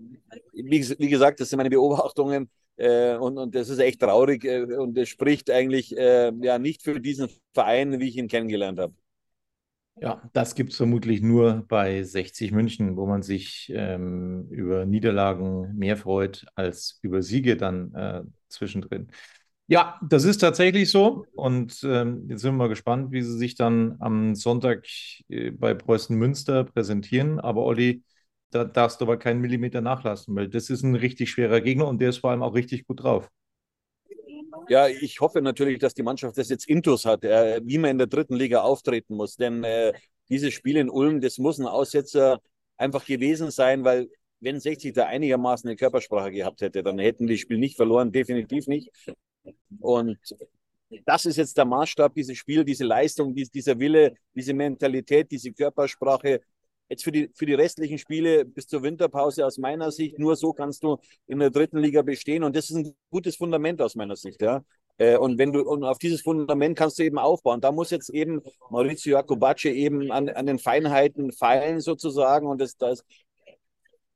wie, 0.54 0.88
wie, 1.00 1.10
gesagt, 1.10 1.40
das 1.40 1.50
sind 1.50 1.58
meine 1.58 1.70
Beobachtungen 1.70 2.50
äh, 2.76 3.16
und, 3.16 3.38
und 3.38 3.56
das 3.56 3.70
ist 3.70 3.80
echt 3.80 4.02
traurig 4.02 4.44
äh, 4.44 4.64
und 4.64 4.98
es 4.98 5.10
spricht 5.10 5.50
eigentlich 5.50 5.98
äh, 5.98 6.32
ja 6.42 6.60
nicht 6.60 6.84
für 6.84 7.00
diesen 7.00 7.30
Verein, 7.54 8.00
wie 8.00 8.10
ich 8.10 8.18
ihn 8.18 8.28
kennengelernt 8.28 8.80
habe. 8.80 8.94
Ja, 10.02 10.22
das 10.32 10.56
gibt 10.56 10.72
es 10.72 10.78
vermutlich 10.78 11.22
nur 11.22 11.66
bei 11.68 12.04
60 12.04 12.52
München, 12.52 12.96
wo 12.96 13.06
man 13.06 13.22
sich 13.22 13.70
ähm, 13.76 14.48
über 14.50 14.86
Niederlagen 14.86 15.76
mehr 15.76 15.98
freut 15.98 16.46
als 16.56 17.00
über 17.02 17.22
Siege 17.22 17.58
dann 17.58 17.94
äh, 17.94 18.22
zwischendrin. 18.48 19.12
Ja, 19.72 20.00
das 20.02 20.24
ist 20.24 20.40
tatsächlich 20.40 20.90
so. 20.90 21.28
Und 21.34 21.84
ähm, 21.84 22.26
jetzt 22.28 22.42
sind 22.42 22.54
wir 22.54 22.58
mal 22.58 22.70
gespannt, 22.70 23.12
wie 23.12 23.22
sie 23.22 23.38
sich 23.38 23.54
dann 23.54 23.98
am 24.00 24.34
Sonntag 24.34 24.88
äh, 25.30 25.52
bei 25.52 25.76
Preußen 25.76 26.18
Münster 26.18 26.64
präsentieren. 26.64 27.40
Aber 27.40 27.64
Olli, 27.64 28.04
da 28.50 28.66
darfst 28.66 29.00
du 29.00 29.06
aber 29.06 29.18
keinen 29.18 29.42
Millimeter 29.42 29.82
nachlassen, 29.82 30.36
weil 30.36 30.50
das 30.50 30.72
ist 30.72 30.82
ein 30.82 30.96
richtig 30.96 31.30
schwerer 31.30 31.62
Gegner 31.62 31.88
und 31.88 32.02
der 32.02 32.10
ist 32.10 32.18
vor 32.18 32.32
allem 32.32 32.42
auch 32.42 32.56
richtig 32.56 32.88
gut 32.88 33.04
drauf. 33.04 33.30
Ja, 34.70 34.88
ich 34.88 35.20
hoffe 35.20 35.40
natürlich, 35.40 35.78
dass 35.78 35.94
die 35.94 36.02
Mannschaft 36.02 36.40
das 36.40 36.50
jetzt 36.50 36.68
intus 36.68 37.06
hat, 37.06 37.24
äh, 37.24 37.62
wie 37.64 37.78
man 37.78 37.92
in 37.92 37.98
der 38.00 38.08
dritten 38.08 38.36
Liga 38.36 38.62
auftreten 38.62 39.16
muss. 39.16 39.36
Denn 39.36 39.64
äh, 39.64 39.94
dieses 40.30 40.52
Spiel 40.52 40.78
in 40.78 40.90
Ulm, 40.90 41.22
das 41.22 41.38
muss 41.38 41.60
ein 41.60 41.68
Aussetzer 41.68 42.40
einfach 42.78 43.06
gewesen 43.06 43.52
sein, 43.52 43.84
weil 43.84 44.10
wenn 44.40 44.60
60 44.60 44.94
da 44.96 45.06
einigermaßen 45.06 45.70
eine 45.70 45.76
Körpersprache 45.76 46.32
gehabt 46.32 46.62
hätte, 46.62 46.82
dann 46.82 46.98
hätten 46.98 47.28
die 47.28 47.38
Spiel 47.38 47.60
nicht 47.60 47.76
verloren, 47.76 48.12
definitiv 48.12 48.66
nicht. 48.66 48.90
Und 49.80 50.18
das 51.06 51.26
ist 51.26 51.38
jetzt 51.38 51.58
der 51.58 51.66
Maßstab, 51.66 52.14
dieses 52.16 52.38
Spiel, 52.38 52.64
diese 52.64 52.84
Leistung, 52.86 53.36
dies, 53.36 53.52
dieser 53.52 53.80
Wille, 53.80 54.16
diese 54.34 54.54
Mentalität, 54.54 55.32
diese 55.32 55.52
Körpersprache. 55.52 56.42
Jetzt 56.90 57.04
für 57.04 57.12
die, 57.12 57.30
für 57.36 57.46
die 57.46 57.54
restlichen 57.54 58.00
Spiele 58.00 58.46
bis 58.46 58.66
zur 58.66 58.82
Winterpause 58.82 59.46
aus 59.46 59.60
meiner 59.60 59.92
Sicht, 59.92 60.18
nur 60.18 60.36
so 60.36 60.54
kannst 60.54 60.84
du 60.84 60.98
in 61.28 61.38
der 61.38 61.52
dritten 61.52 61.78
Liga 61.78 62.02
bestehen. 62.02 62.44
Und 62.44 62.56
das 62.56 62.72
ist 62.72 62.78
ein 62.78 62.96
gutes 63.12 63.36
Fundament 63.36 63.80
aus 63.82 63.96
meiner 63.96 64.16
Sicht. 64.16 64.42
Ja. 64.42 64.64
Äh, 64.98 65.18
und 65.18 65.38
wenn 65.38 65.54
du 65.54 65.62
und 65.62 65.84
auf 65.84 66.00
dieses 66.00 66.22
Fundament 66.22 66.78
kannst 66.78 66.98
du 66.98 67.04
eben 67.04 67.20
aufbauen. 67.20 67.62
Da 67.62 67.72
muss 67.72 67.92
jetzt 67.92 68.10
eben 68.10 68.42
Maurizio 68.72 69.14
Jacobace 69.14 69.66
eben 69.66 70.12
an, 70.12 70.30
an 70.30 70.46
den 70.48 70.58
Feinheiten 70.58 71.32
feilen 71.32 71.80
sozusagen. 71.80 72.48
Und 72.48 72.60
das, 72.60 72.76
das 72.78 73.04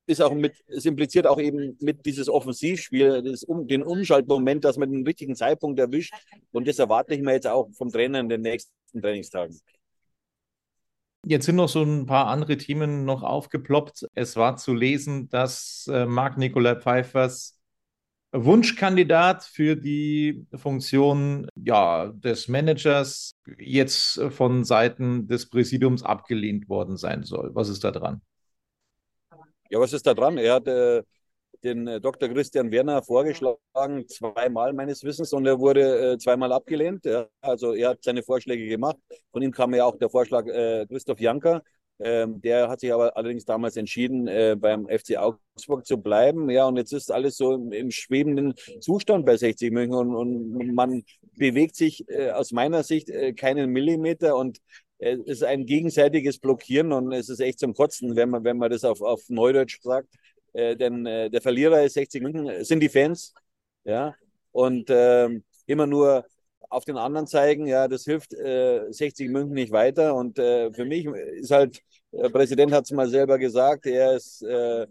ist 0.06 0.22
auch 0.22 0.34
mit, 0.34 0.54
es 0.68 0.86
impliziert 0.86 1.28
auch 1.28 1.40
eben 1.40 1.78
mit 1.82 2.06
dieses 2.06 2.30
Offensivspiel, 2.30 3.24
das 3.24 3.44
um, 3.44 3.68
den 3.68 3.84
Umschaltmoment, 3.84 4.64
dass 4.66 4.78
man 4.78 4.92
den 4.92 5.06
richtigen 5.06 5.36
Zeitpunkt 5.36 5.80
erwischt. 5.80 6.14
Und 6.52 6.68
das 6.68 6.80
erwarte 6.80 7.14
ich 7.14 7.22
mir 7.22 7.34
jetzt 7.34 7.48
auch 7.48 7.70
vom 7.74 7.90
Trainer 7.90 8.20
in 8.20 8.30
den 8.30 8.42
nächsten 8.42 9.02
Trainingstagen. 9.02 9.60
Jetzt 11.26 11.46
sind 11.46 11.56
noch 11.56 11.70
so 11.70 11.84
ein 11.84 12.06
paar 12.06 12.28
andere 12.28 12.58
Themen 12.58 13.06
noch 13.06 13.24
aufgeploppt. 13.24 14.08
Es 14.14 14.36
war 14.36 14.58
zu 14.58 14.74
lesen, 14.74 15.30
dass 15.30 15.90
äh, 15.90 16.06
Marc 16.06 16.38
Nikolai 16.38 16.76
Pfeiffers 16.76 17.58
Wunschkandidat 18.34 19.44
für 19.44 19.76
die 19.76 20.48
Funktion 20.56 21.48
ja, 21.56 22.08
des 22.08 22.48
Managers 22.48 23.36
jetzt 23.60 24.20
von 24.32 24.64
Seiten 24.64 25.28
des 25.28 25.50
Präsidiums 25.50 26.02
abgelehnt 26.02 26.68
worden 26.68 26.98
sein 26.98 27.24
soll. 27.24 27.52
Was 27.54 27.70
ist 27.70 27.84
da 27.84 27.92
dran? 27.92 28.22
Ja, 29.74 29.80
was 29.80 29.92
ist 29.92 30.06
da 30.06 30.14
dran? 30.14 30.38
Er 30.38 30.54
hat 30.54 30.68
äh, 30.68 31.02
den 31.64 31.88
äh, 31.88 32.00
Dr. 32.00 32.30
Christian 32.30 32.70
Werner 32.70 33.02
vorgeschlagen, 33.02 34.08
zweimal 34.08 34.72
meines 34.72 35.04
Wissens, 35.04 35.34
und 35.34 35.48
er 35.48 35.60
wurde 35.60 36.14
äh, 36.14 36.18
zweimal 36.20 36.52
abgelehnt. 36.52 37.06
Ja. 37.06 37.28
Also 37.42 37.74
er 37.74 37.90
hat 37.90 38.04
seine 38.04 38.22
Vorschläge 38.22 38.68
gemacht. 38.68 38.98
Von 39.32 39.42
ihm 39.42 39.52
kam 39.52 39.74
ja 39.74 39.86
auch 39.86 39.98
der 39.98 40.12
Vorschlag 40.12 40.46
äh, 40.46 40.86
Christoph 40.86 41.20
Janker. 41.20 41.64
Ähm, 41.98 42.40
der 42.40 42.70
hat 42.70 42.82
sich 42.82 42.94
aber 42.94 43.18
allerdings 43.18 43.46
damals 43.46 43.76
entschieden, 43.76 44.28
äh, 44.28 44.56
beim 44.56 44.88
FC 44.88 45.18
Augsburg 45.18 45.88
zu 45.88 45.98
bleiben. 45.98 46.52
Ja, 46.52 46.68
und 46.68 46.78
jetzt 46.78 46.94
ist 46.94 47.12
alles 47.12 47.36
so 47.36 47.54
im, 47.54 47.72
im 47.72 47.90
schwebenden 47.90 48.54
Zustand 48.80 49.26
bei 49.26 49.38
60 49.38 49.72
München 49.72 49.96
und, 49.96 50.16
und 50.16 50.76
man 50.76 51.04
bewegt 51.36 51.76
sich 51.76 52.06
aus 52.34 52.52
meiner 52.52 52.84
Sicht 52.84 53.10
keinen 53.38 53.72
Millimeter 53.72 54.36
und 54.36 54.60
es 55.04 55.20
ist 55.26 55.44
ein 55.44 55.66
gegenseitiges 55.66 56.40
Blockieren 56.40 56.92
und 56.94 57.12
es 57.12 57.30
ist 57.30 57.40
echt 57.40 57.60
zum 57.60 57.74
Kotzen, 57.74 58.16
wenn 58.16 58.30
man, 58.30 58.44
wenn 58.44 58.58
man 58.58 58.72
das 58.72 58.84
auf, 58.84 59.02
auf 59.02 59.22
Neudeutsch 59.30 59.82
sagt. 59.82 60.10
Äh, 60.54 60.76
denn 60.76 61.06
äh, 61.06 61.30
der 61.30 61.42
Verlierer 61.42 61.84
ist 61.84 61.94
60 61.94 62.22
München, 62.22 62.64
sind 62.64 62.80
die 62.80 62.90
Fans. 62.90 63.34
Ja, 63.84 64.16
und 64.52 64.90
äh, 64.90 65.30
immer 65.66 65.88
nur 65.88 66.26
auf 66.70 66.86
den 66.86 66.98
anderen 66.98 67.28
zeigen, 67.28 67.68
ja, 67.68 67.88
das 67.88 68.04
hilft 68.06 68.34
äh, 68.34 68.92
60 68.92 69.30
München 69.30 69.54
nicht 69.54 69.72
weiter. 69.72 70.16
Und 70.16 70.40
äh, 70.40 70.72
für 70.72 70.86
mich 70.86 71.06
ist 71.06 71.52
halt, 71.52 71.82
der 72.12 72.30
Präsident 72.30 72.72
hat 72.72 72.86
es 72.86 72.92
mal 72.92 73.08
selber 73.10 73.38
gesagt, 73.38 73.86
er 73.86 74.16
ist 74.16 74.42
äh, 74.44 74.88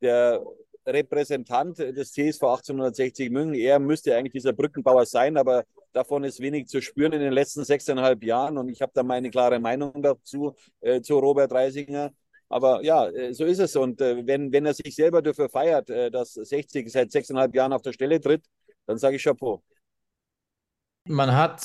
der 0.00 0.42
Repräsentant 0.86 1.78
des 1.78 2.12
TSV 2.12 2.42
1860 2.42 3.30
München. 3.30 3.54
Er 3.54 3.78
müsste 3.78 4.16
eigentlich 4.16 4.32
dieser 4.32 4.52
Brückenbauer 4.52 5.06
sein, 5.06 5.36
aber 5.36 5.64
davon 5.92 6.24
ist 6.24 6.40
wenig 6.40 6.66
zu 6.66 6.80
spüren 6.80 7.12
in 7.12 7.20
den 7.20 7.32
letzten 7.32 7.64
sechseinhalb 7.64 8.22
Jahren. 8.24 8.58
Und 8.58 8.68
ich 8.68 8.82
habe 8.82 8.92
da 8.94 9.02
meine 9.02 9.30
klare 9.30 9.58
Meinung 9.60 10.02
dazu, 10.02 10.54
äh, 10.80 11.00
zu 11.00 11.18
Robert 11.18 11.52
Reisinger. 11.52 12.12
Aber 12.48 12.82
ja, 12.84 13.08
äh, 13.08 13.32
so 13.32 13.44
ist 13.44 13.58
es. 13.58 13.74
Und 13.76 14.00
äh, 14.00 14.26
wenn, 14.26 14.52
wenn 14.52 14.66
er 14.66 14.74
sich 14.74 14.94
selber 14.94 15.22
dafür 15.22 15.48
feiert, 15.48 15.90
äh, 15.90 16.10
dass 16.10 16.34
60 16.34 16.90
seit 16.90 17.10
sechseinhalb 17.10 17.54
Jahren 17.54 17.72
auf 17.72 17.82
der 17.82 17.92
Stelle 17.92 18.20
tritt, 18.20 18.44
dann 18.86 18.98
sage 18.98 19.16
ich 19.16 19.22
Chapeau. 19.22 19.62
Man 21.06 21.34
hat 21.34 21.62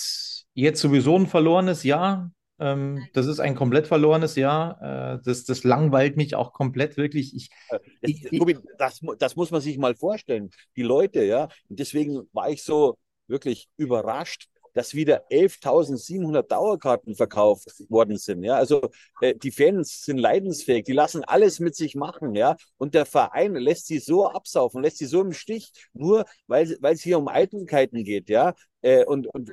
jetzt 0.53 0.81
sowieso 0.81 1.17
ein 1.17 1.27
verlorenes 1.27 1.83
Jahr. 1.83 2.31
Ähm, 2.59 3.07
das 3.13 3.27
ist 3.27 3.39
ein 3.39 3.55
komplett 3.55 3.87
verlorenes 3.87 4.35
Jahr. 4.35 5.15
Äh, 5.15 5.19
das, 5.23 5.45
das 5.45 5.63
langweilt 5.63 6.17
mich 6.17 6.35
auch 6.35 6.53
komplett 6.53 6.97
wirklich. 6.97 7.35
Ich, 7.35 7.49
äh, 7.69 7.79
ich, 8.01 8.31
ich, 8.31 8.57
das, 8.77 9.01
das 9.17 9.35
muss 9.35 9.51
man 9.51 9.61
sich 9.61 9.77
mal 9.77 9.95
vorstellen. 9.95 10.49
Die 10.75 10.83
Leute, 10.83 11.23
ja. 11.23 11.47
Und 11.69 11.79
deswegen 11.79 12.27
war 12.33 12.49
ich 12.49 12.63
so 12.63 12.97
wirklich 13.27 13.69
überrascht, 13.77 14.49
dass 14.73 14.93
wieder 14.93 15.29
11.700 15.29 16.43
Dauerkarten 16.43 17.15
verkauft 17.15 17.67
worden 17.89 18.17
sind. 18.17 18.43
Ja, 18.43 18.55
also 18.55 18.89
äh, 19.21 19.35
die 19.35 19.51
Fans 19.51 20.03
sind 20.03 20.17
leidensfähig, 20.17 20.85
die 20.85 20.93
lassen 20.93 21.23
alles 21.23 21.59
mit 21.59 21.75
sich 21.75 21.95
machen. 21.95 22.35
Ja, 22.35 22.55
und 22.77 22.93
der 22.93 23.05
Verein 23.05 23.55
lässt 23.55 23.87
sie 23.87 23.99
so 23.99 24.27
absaufen, 24.27 24.81
lässt 24.81 24.97
sie 24.97 25.05
so 25.05 25.21
im 25.21 25.33
Stich, 25.33 25.71
nur 25.93 26.25
weil, 26.47 26.77
weil 26.81 26.95
es 26.95 27.01
hier 27.01 27.17
um 27.17 27.27
Eitelkeiten 27.27 28.03
geht. 28.03 28.29
Ja, 28.29 28.53
äh, 28.81 29.05
und, 29.05 29.27
und 29.27 29.51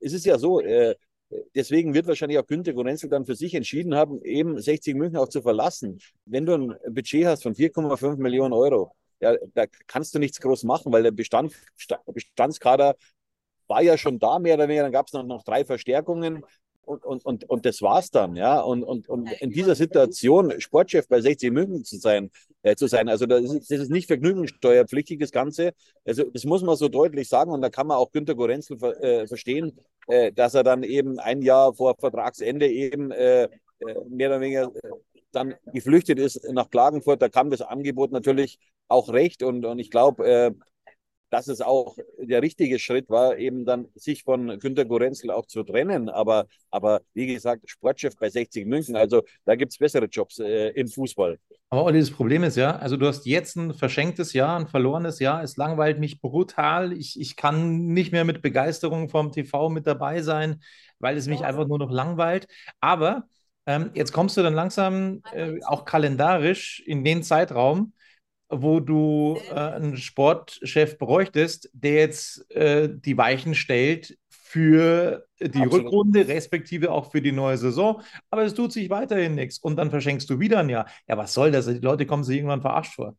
es 0.00 0.12
ist 0.12 0.26
ja 0.26 0.38
so, 0.38 0.60
äh, 0.60 0.94
deswegen 1.54 1.94
wird 1.94 2.06
wahrscheinlich 2.06 2.38
auch 2.38 2.46
Günter 2.46 2.72
Gorenzel 2.72 3.08
dann 3.08 3.26
für 3.26 3.34
sich 3.34 3.54
entschieden 3.54 3.94
haben, 3.94 4.22
eben 4.22 4.60
60 4.60 4.94
München 4.94 5.18
auch 5.18 5.28
zu 5.28 5.42
verlassen. 5.42 5.98
Wenn 6.24 6.46
du 6.46 6.54
ein 6.54 6.74
Budget 6.90 7.26
hast 7.26 7.42
von 7.42 7.54
4,5 7.54 8.16
Millionen 8.16 8.52
Euro, 8.52 8.94
ja, 9.20 9.36
da 9.54 9.66
kannst 9.86 10.14
du 10.14 10.18
nichts 10.18 10.40
groß 10.40 10.64
machen, 10.64 10.92
weil 10.92 11.04
der 11.04 11.12
Bestand, 11.12 11.54
Bestandskader 12.06 12.96
war 13.68 13.82
ja 13.82 13.96
schon 13.96 14.18
da, 14.18 14.38
mehr 14.38 14.54
oder 14.54 14.68
weniger. 14.68 14.82
Dann 14.82 14.92
gab 14.92 15.06
es 15.06 15.12
noch, 15.12 15.24
noch 15.24 15.44
drei 15.44 15.64
Verstärkungen 15.64 16.44
und, 16.84 17.04
und, 17.04 17.24
und, 17.24 17.48
und 17.48 17.64
das 17.64 17.80
war's 17.80 18.10
dann, 18.10 18.36
ja. 18.36 18.60
Und, 18.60 18.82
und, 18.82 19.08
und 19.08 19.30
in 19.40 19.50
dieser 19.50 19.74
Situation 19.74 20.60
Sportchef 20.60 21.08
bei 21.08 21.20
60 21.20 21.52
München 21.52 21.84
zu 21.84 21.96
sein, 21.96 22.30
äh, 22.62 22.74
zu 22.74 22.86
sein, 22.86 23.08
also 23.08 23.26
das 23.26 23.42
ist, 23.42 23.70
das 23.70 23.80
ist 23.80 23.90
nicht 23.90 24.06
vergnügungssteuerpflichtig, 24.08 25.20
das 25.20 25.30
Ganze. 25.30 25.72
Also 26.04 26.24
das 26.24 26.44
muss 26.44 26.62
man 26.62 26.76
so 26.76 26.88
deutlich 26.88 27.28
sagen 27.28 27.52
und 27.52 27.62
da 27.62 27.70
kann 27.70 27.86
man 27.86 27.96
auch 27.98 28.10
Günter 28.10 28.34
Gorenzel 28.34 28.82
äh, 29.00 29.26
verstehen, 29.26 29.78
äh, 30.08 30.32
dass 30.32 30.54
er 30.54 30.64
dann 30.64 30.82
eben 30.82 31.18
ein 31.18 31.42
Jahr 31.42 31.72
vor 31.74 31.96
Vertragsende 31.98 32.68
eben 32.68 33.10
äh, 33.12 33.44
äh, 33.44 33.48
mehr 34.08 34.28
oder 34.28 34.40
weniger 34.40 34.64
äh, 34.82 34.90
dann 35.30 35.54
geflüchtet 35.72 36.18
ist 36.18 36.42
nach 36.52 36.68
Klagenfurt. 36.68 37.22
Da 37.22 37.28
kam 37.28 37.50
das 37.50 37.62
Angebot 37.62 38.12
natürlich 38.12 38.58
auch 38.88 39.08
recht 39.08 39.42
und, 39.42 39.64
und 39.64 39.78
ich 39.78 39.90
glaube, 39.90 40.54
dass 41.32 41.48
es 41.48 41.62
auch 41.62 41.96
der 42.18 42.42
richtige 42.42 42.78
Schritt 42.78 43.08
war, 43.08 43.38
eben 43.38 43.64
dann 43.64 43.88
sich 43.94 44.22
von 44.22 44.58
Günter 44.58 44.84
Gorenzel 44.84 45.30
auch 45.30 45.46
zu 45.46 45.62
trennen. 45.62 46.10
Aber, 46.10 46.46
aber 46.70 47.00
wie 47.14 47.26
gesagt, 47.26 47.70
Sportchef 47.70 48.14
bei 48.18 48.28
60 48.28 48.66
München, 48.66 48.96
also 48.96 49.22
da 49.46 49.56
gibt 49.56 49.72
es 49.72 49.78
bessere 49.78 50.04
Jobs 50.04 50.38
äh, 50.40 50.68
im 50.72 50.88
Fußball. 50.88 51.38
Aber 51.70 51.84
Olli, 51.84 52.00
das 52.00 52.10
Problem 52.10 52.44
ist 52.44 52.58
ja, 52.58 52.76
also 52.76 52.98
du 52.98 53.06
hast 53.06 53.24
jetzt 53.24 53.56
ein 53.56 53.72
verschenktes 53.72 54.34
Jahr, 54.34 54.60
ein 54.60 54.66
verlorenes 54.66 55.20
Jahr. 55.20 55.42
Es 55.42 55.56
langweilt 55.56 55.98
mich 55.98 56.20
brutal. 56.20 56.92
Ich, 56.92 57.18
ich 57.18 57.34
kann 57.34 57.86
nicht 57.86 58.12
mehr 58.12 58.26
mit 58.26 58.42
Begeisterung 58.42 59.08
vom 59.08 59.32
TV 59.32 59.70
mit 59.70 59.86
dabei 59.86 60.20
sein, 60.20 60.60
weil 60.98 61.16
es 61.16 61.28
mich 61.28 61.46
einfach 61.46 61.66
nur 61.66 61.78
noch 61.78 61.90
langweilt. 61.90 62.46
Aber 62.80 63.24
ähm, 63.64 63.90
jetzt 63.94 64.12
kommst 64.12 64.36
du 64.36 64.42
dann 64.42 64.52
langsam 64.52 65.22
äh, 65.32 65.62
auch 65.64 65.86
kalendarisch 65.86 66.82
in 66.84 67.04
den 67.04 67.22
Zeitraum, 67.22 67.94
wo 68.52 68.80
du 68.80 69.38
äh, 69.50 69.54
einen 69.54 69.96
Sportchef 69.96 70.98
bräuchtest, 70.98 71.70
der 71.72 71.94
jetzt 71.94 72.50
äh, 72.50 72.88
die 72.92 73.16
Weichen 73.16 73.54
stellt 73.54 74.18
für 74.28 75.26
die 75.40 75.46
Absolut. 75.46 75.86
Rückrunde, 75.86 76.28
respektive 76.28 76.92
auch 76.92 77.10
für 77.10 77.22
die 77.22 77.32
neue 77.32 77.56
Saison. 77.56 78.02
Aber 78.30 78.42
es 78.44 78.52
tut 78.52 78.72
sich 78.72 78.90
weiterhin 78.90 79.34
nichts. 79.34 79.58
Und 79.58 79.76
dann 79.76 79.90
verschenkst 79.90 80.28
du 80.28 80.38
wieder 80.38 80.58
ein 80.58 80.68
Jahr. 80.68 80.86
Ja, 81.08 81.16
was 81.16 81.32
soll 81.32 81.50
das? 81.50 81.66
Die 81.66 81.78
Leute 81.78 82.04
kommen 82.04 82.22
sich 82.22 82.36
irgendwann 82.36 82.60
verarscht 82.60 82.94
vor. 82.94 83.16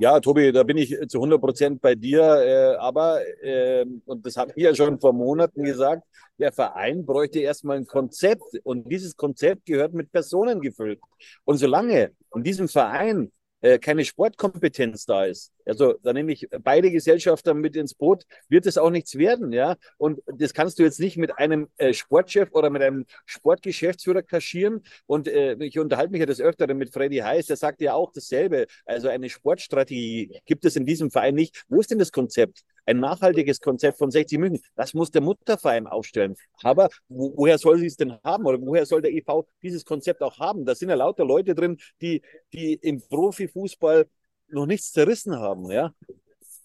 Ja, 0.00 0.18
Tobi, 0.20 0.52
da 0.52 0.62
bin 0.62 0.78
ich 0.78 0.96
zu 1.08 1.18
100 1.18 1.40
Prozent 1.40 1.80
bei 1.80 1.94
dir. 1.94 2.22
Äh, 2.22 2.76
aber, 2.76 3.20
äh, 3.42 3.84
und 4.06 4.24
das 4.26 4.36
habe 4.36 4.52
ich 4.56 4.62
ja 4.62 4.74
schon 4.74 4.98
vor 4.98 5.12
Monaten 5.12 5.62
gesagt, 5.64 6.02
der 6.38 6.52
Verein 6.52 7.04
bräuchte 7.04 7.40
erstmal 7.40 7.76
ein 7.76 7.86
Konzept. 7.86 8.42
Und 8.64 8.90
dieses 8.90 9.16
Konzept 9.16 9.66
gehört 9.66 9.92
mit 9.92 10.10
Personen 10.10 10.60
gefüllt. 10.60 11.00
Und 11.44 11.58
solange 11.58 12.12
in 12.34 12.42
diesem 12.42 12.68
Verein 12.68 13.30
äh, 13.60 13.78
keine 13.78 14.04
Sportkompetenz 14.04 15.04
da 15.04 15.24
ist, 15.24 15.52
also 15.66 15.94
da 16.02 16.12
nehme 16.12 16.32
ich 16.32 16.48
beide 16.62 16.90
Gesellschafter 16.90 17.54
mit 17.54 17.76
ins 17.76 17.94
Boot, 17.94 18.24
wird 18.48 18.66
es 18.66 18.78
auch 18.78 18.90
nichts 18.90 19.16
werden, 19.16 19.52
ja. 19.52 19.76
Und 19.98 20.20
das 20.26 20.54
kannst 20.54 20.78
du 20.78 20.82
jetzt 20.82 21.00
nicht 21.00 21.16
mit 21.16 21.38
einem 21.38 21.68
äh, 21.76 21.92
Sportchef 21.92 22.50
oder 22.52 22.70
mit 22.70 22.82
einem 22.82 23.06
Sportgeschäftsführer 23.26 24.22
kaschieren. 24.22 24.82
Und 25.06 25.28
äh, 25.28 25.54
ich 25.60 25.78
unterhalte 25.78 26.12
mich 26.12 26.20
ja 26.20 26.26
das 26.26 26.40
Öfteren 26.40 26.78
mit 26.78 26.92
Freddy 26.92 27.18
Heiß, 27.18 27.46
der 27.46 27.56
sagt 27.56 27.80
ja 27.80 27.94
auch 27.94 28.12
dasselbe. 28.12 28.66
Also 28.84 29.08
eine 29.08 29.28
Sportstrategie 29.28 30.40
gibt 30.44 30.64
es 30.64 30.76
in 30.76 30.86
diesem 30.86 31.10
Verein 31.10 31.34
nicht. 31.34 31.64
Wo 31.68 31.80
ist 31.80 31.90
denn 31.90 31.98
das 31.98 32.12
Konzept? 32.12 32.62
Ein 32.84 32.98
nachhaltiges 32.98 33.60
Konzept 33.60 33.98
von 33.98 34.10
60 34.10 34.38
München. 34.38 34.64
Das 34.74 34.92
muss 34.92 35.10
der 35.10 35.22
Mutterverein 35.22 35.86
aufstellen. 35.86 36.34
Aber 36.62 36.88
wo, 37.08 37.32
woher 37.36 37.58
soll 37.58 37.78
sie 37.78 37.86
es 37.86 37.96
denn 37.96 38.18
haben? 38.24 38.44
Oder 38.44 38.60
woher 38.60 38.86
soll 38.86 39.02
der 39.02 39.12
EV 39.12 39.46
dieses 39.62 39.84
Konzept 39.84 40.22
auch 40.22 40.38
haben? 40.38 40.64
Da 40.64 40.74
sind 40.74 40.88
ja 40.88 40.96
lauter 40.96 41.24
Leute 41.24 41.54
drin, 41.54 41.78
die, 42.00 42.22
die 42.52 42.74
im 42.74 43.00
Profifußball 43.00 44.06
noch 44.52 44.66
nichts 44.66 44.92
zerrissen 44.92 45.36
haben. 45.36 45.70
Ja? 45.70 45.92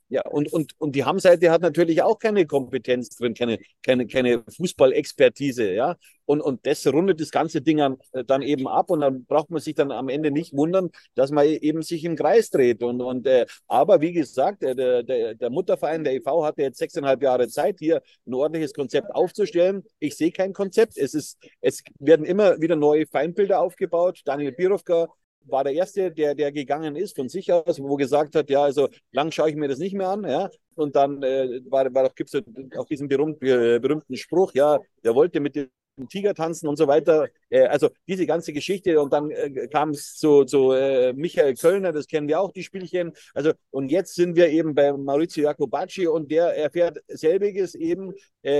Ja, 0.09 0.21
und, 0.25 0.51
und, 0.53 0.73
und 0.79 0.95
die 0.95 1.03
Hamm-Seite 1.03 1.51
hat 1.51 1.61
natürlich 1.61 2.01
auch 2.01 2.17
keine 2.17 2.45
Kompetenz 2.45 3.09
drin, 3.17 3.33
keine, 3.33 3.59
keine, 3.83 4.07
keine 4.07 4.41
Fußballexpertise, 4.55 5.73
ja. 5.73 5.97
Und, 6.25 6.39
und 6.39 6.65
das 6.65 6.87
rundet 6.87 7.19
das 7.19 7.29
ganze 7.29 7.61
Ding 7.61 7.81
an, 7.81 7.97
äh, 8.13 8.23
dann 8.23 8.41
eben 8.41 8.67
ab 8.69 8.89
und 8.89 9.01
dann 9.01 9.25
braucht 9.25 9.49
man 9.49 9.61
sich 9.61 9.75
dann 9.75 9.91
am 9.91 10.07
Ende 10.07 10.31
nicht 10.31 10.53
wundern, 10.53 10.91
dass 11.15 11.31
man 11.31 11.45
eben 11.45 11.81
sich 11.81 12.05
im 12.05 12.15
Kreis 12.15 12.49
dreht. 12.49 12.83
Und, 12.83 13.01
und 13.01 13.27
äh, 13.27 13.45
aber 13.67 13.99
wie 13.99 14.13
gesagt, 14.13 14.63
äh, 14.63 14.75
der, 14.75 15.03
der, 15.03 15.35
der 15.35 15.49
Mutterverein, 15.49 16.05
der 16.05 16.13
EV, 16.13 16.43
hatte 16.43 16.61
jetzt 16.61 16.77
sechseinhalb 16.79 17.21
Jahre 17.21 17.49
Zeit, 17.49 17.79
hier 17.79 18.01
ein 18.25 18.33
ordentliches 18.33 18.73
Konzept 18.73 19.13
aufzustellen. 19.13 19.83
Ich 19.99 20.15
sehe 20.15 20.31
kein 20.31 20.53
Konzept. 20.53 20.97
Es, 20.97 21.13
ist, 21.13 21.37
es 21.59 21.83
werden 21.99 22.25
immer 22.25 22.61
wieder 22.61 22.77
neue 22.77 23.07
Feindbilder 23.07 23.59
aufgebaut. 23.59 24.21
Daniel 24.25 24.53
Birovka 24.53 25.07
war 25.49 25.63
der 25.63 25.73
Erste, 25.73 26.11
der, 26.11 26.35
der 26.35 26.51
gegangen 26.51 26.95
ist 26.95 27.15
von 27.15 27.29
sich 27.29 27.51
aus, 27.51 27.81
wo 27.81 27.95
gesagt 27.95 28.35
hat, 28.35 28.49
ja, 28.49 28.63
also 28.63 28.89
lang 29.11 29.31
schaue 29.31 29.49
ich 29.49 29.55
mir 29.55 29.67
das 29.67 29.79
nicht 29.79 29.93
mehr 29.93 30.09
an, 30.09 30.23
ja. 30.23 30.49
Und 30.75 30.95
dann 30.95 31.23
äh, 31.23 31.61
war, 31.69 31.93
war, 31.93 32.09
gibt 32.09 32.33
es 32.33 32.43
auch 32.77 32.85
diesen 32.85 33.07
berühmt, 33.07 33.41
äh, 33.41 33.79
berühmten 33.79 34.15
Spruch, 34.15 34.53
ja, 34.53 34.79
der 35.03 35.15
wollte 35.15 35.39
mit 35.39 35.55
dem 35.55 35.69
Tiger 36.05 36.33
tanzen 36.33 36.67
und 36.67 36.77
so 36.77 36.87
weiter. 36.87 37.27
Äh, 37.49 37.65
also 37.65 37.89
diese 38.07 38.25
ganze 38.25 38.53
Geschichte 38.53 39.01
und 39.01 39.11
dann 39.13 39.31
äh, 39.31 39.67
kam 39.67 39.89
es 39.91 40.15
zu, 40.15 40.45
zu 40.45 40.71
äh, 40.71 41.13
Michael 41.13 41.55
Kölner, 41.55 41.91
das 41.91 42.07
kennen 42.07 42.27
wir 42.27 42.39
auch, 42.39 42.51
die 42.51 42.63
Spielchen. 42.63 43.13
Also 43.33 43.53
und 43.71 43.89
jetzt 43.89 44.15
sind 44.15 44.35
wir 44.35 44.49
eben 44.49 44.75
bei 44.75 44.93
Maurizio 44.93 45.43
Jacobacci 45.43 46.07
und 46.07 46.31
der 46.31 46.55
erfährt 46.55 46.99
selbiges 47.07 47.75
eben 47.75 48.13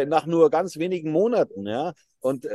nach 0.07 0.25
nur 0.25 0.49
ganz 0.49 0.77
wenigen 0.77 1.11
Monaten. 1.11 1.65
Ja? 1.65 1.93
Und 2.19 2.45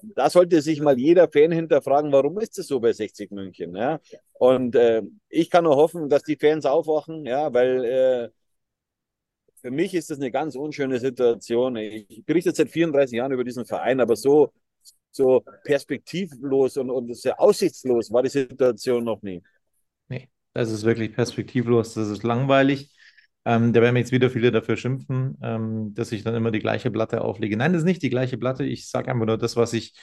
da 0.00 0.28
sollte 0.28 0.60
sich 0.60 0.80
mal 0.80 0.98
jeder 0.98 1.28
Fan 1.28 1.52
hinterfragen, 1.52 2.10
warum 2.10 2.40
ist 2.40 2.58
es 2.58 2.66
so 2.66 2.80
bei 2.80 2.92
60 2.92 3.30
München? 3.30 3.76
Ja? 3.76 4.00
Und 4.32 4.74
äh, 4.74 5.02
ich 5.28 5.50
kann 5.50 5.64
nur 5.64 5.76
hoffen, 5.76 6.08
dass 6.08 6.22
die 6.22 6.36
Fans 6.36 6.64
aufwachen, 6.66 7.26
ja, 7.26 7.52
weil 7.52 7.84
äh, 7.84 8.28
für 9.60 9.70
mich 9.70 9.94
ist 9.94 10.10
das 10.10 10.18
eine 10.18 10.30
ganz 10.30 10.56
unschöne 10.56 10.98
Situation. 10.98 11.76
Ich 11.76 12.24
berichte 12.24 12.52
seit 12.52 12.70
34 12.70 13.16
Jahren 13.16 13.32
über 13.32 13.44
diesen 13.44 13.66
Verein, 13.66 14.00
aber 14.00 14.16
so, 14.16 14.52
so 15.10 15.42
perspektivlos 15.64 16.76
und, 16.76 16.90
und 16.90 17.14
sehr 17.16 17.40
aussichtslos 17.40 18.10
war 18.10 18.22
die 18.22 18.30
Situation 18.30 19.04
noch 19.04 19.22
nie. 19.22 19.42
Nee, 20.08 20.28
das 20.54 20.70
ist 20.70 20.84
wirklich 20.84 21.14
perspektivlos, 21.14 21.94
das 21.94 22.08
ist 22.08 22.22
langweilig. 22.22 22.94
Ähm, 23.44 23.72
da 23.72 23.80
werden 23.80 23.96
jetzt 23.96 24.12
wieder 24.12 24.30
viele 24.30 24.50
dafür 24.50 24.76
schimpfen, 24.76 25.38
ähm, 25.42 25.94
dass 25.94 26.12
ich 26.12 26.22
dann 26.24 26.34
immer 26.34 26.50
die 26.50 26.58
gleiche 26.58 26.90
Platte 26.90 27.22
auflege. 27.22 27.56
Nein, 27.56 27.72
das 27.72 27.82
ist 27.82 27.86
nicht 27.86 28.02
die 28.02 28.10
gleiche 28.10 28.36
Platte. 28.36 28.64
Ich 28.64 28.88
sage 28.88 29.10
einfach 29.10 29.26
nur 29.26 29.38
das, 29.38 29.56
was 29.56 29.72
ich, 29.72 29.94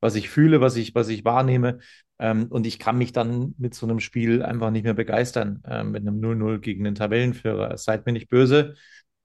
was 0.00 0.14
ich 0.14 0.30
fühle, 0.30 0.60
was 0.60 0.76
ich, 0.76 0.94
was 0.94 1.08
ich 1.08 1.24
wahrnehme. 1.24 1.78
Ähm, 2.18 2.46
und 2.48 2.66
ich 2.66 2.78
kann 2.78 2.96
mich 2.96 3.12
dann 3.12 3.54
mit 3.58 3.74
so 3.74 3.86
einem 3.86 4.00
Spiel 4.00 4.42
einfach 4.42 4.70
nicht 4.70 4.84
mehr 4.84 4.94
begeistern, 4.94 5.62
ähm, 5.66 5.90
mit 5.90 6.06
einem 6.06 6.20
0-0 6.20 6.58
gegen 6.60 6.84
den 6.84 6.94
Tabellenführer. 6.94 7.76
Seid 7.76 8.06
mir 8.06 8.12
nicht 8.12 8.30
böse, 8.30 8.74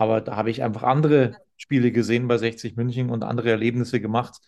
aber 0.01 0.19
da 0.19 0.35
habe 0.35 0.49
ich 0.49 0.63
einfach 0.63 0.81
andere 0.81 1.35
Spiele 1.57 1.91
gesehen 1.91 2.27
bei 2.27 2.39
60 2.39 2.75
München 2.75 3.11
und 3.11 3.23
andere 3.23 3.51
Erlebnisse 3.51 4.01
gemacht. 4.01 4.39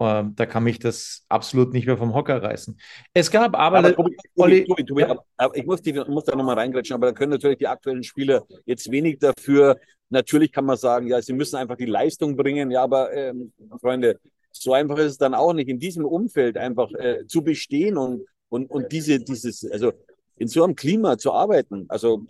Äh, 0.00 0.24
da 0.34 0.44
kann 0.44 0.64
mich 0.64 0.80
das 0.80 1.24
absolut 1.28 1.72
nicht 1.72 1.86
mehr 1.86 1.96
vom 1.96 2.14
Hocker 2.14 2.42
reißen. 2.42 2.76
Es 3.14 3.30
gab 3.30 3.56
aber. 3.56 3.78
aber 3.78 3.94
Tobi, 3.94 4.16
Tobi, 4.36 4.64
Tobi, 4.64 4.84
Tobi 4.84 5.00
ja. 5.02 5.16
aber 5.36 5.56
ich 5.56 5.64
muss, 5.64 5.82
die, 5.82 5.92
muss 5.92 6.24
da 6.24 6.34
nochmal 6.34 6.58
reingrätschen, 6.58 6.94
aber 6.94 7.06
da 7.06 7.12
können 7.12 7.30
natürlich 7.30 7.58
die 7.58 7.68
aktuellen 7.68 8.02
Spieler 8.02 8.44
jetzt 8.66 8.90
wenig 8.90 9.20
dafür. 9.20 9.78
Natürlich 10.10 10.50
kann 10.50 10.64
man 10.64 10.76
sagen, 10.76 11.06
ja, 11.06 11.22
sie 11.22 11.32
müssen 11.32 11.54
einfach 11.54 11.76
die 11.76 11.86
Leistung 11.86 12.34
bringen. 12.34 12.72
Ja, 12.72 12.82
aber 12.82 13.12
ähm, 13.12 13.52
Freunde, 13.80 14.18
so 14.50 14.72
einfach 14.72 14.98
ist 14.98 15.12
es 15.12 15.18
dann 15.18 15.34
auch 15.34 15.52
nicht, 15.52 15.68
in 15.68 15.78
diesem 15.78 16.04
Umfeld 16.04 16.56
einfach 16.56 16.90
äh, 16.94 17.24
zu 17.28 17.44
bestehen 17.44 17.96
und, 17.96 18.22
und, 18.48 18.68
und 18.68 18.90
diese, 18.90 19.20
dieses, 19.20 19.64
also 19.70 19.92
in 20.38 20.48
so 20.48 20.64
einem 20.64 20.74
Klima 20.74 21.18
zu 21.18 21.32
arbeiten. 21.32 21.84
Also 21.88 22.26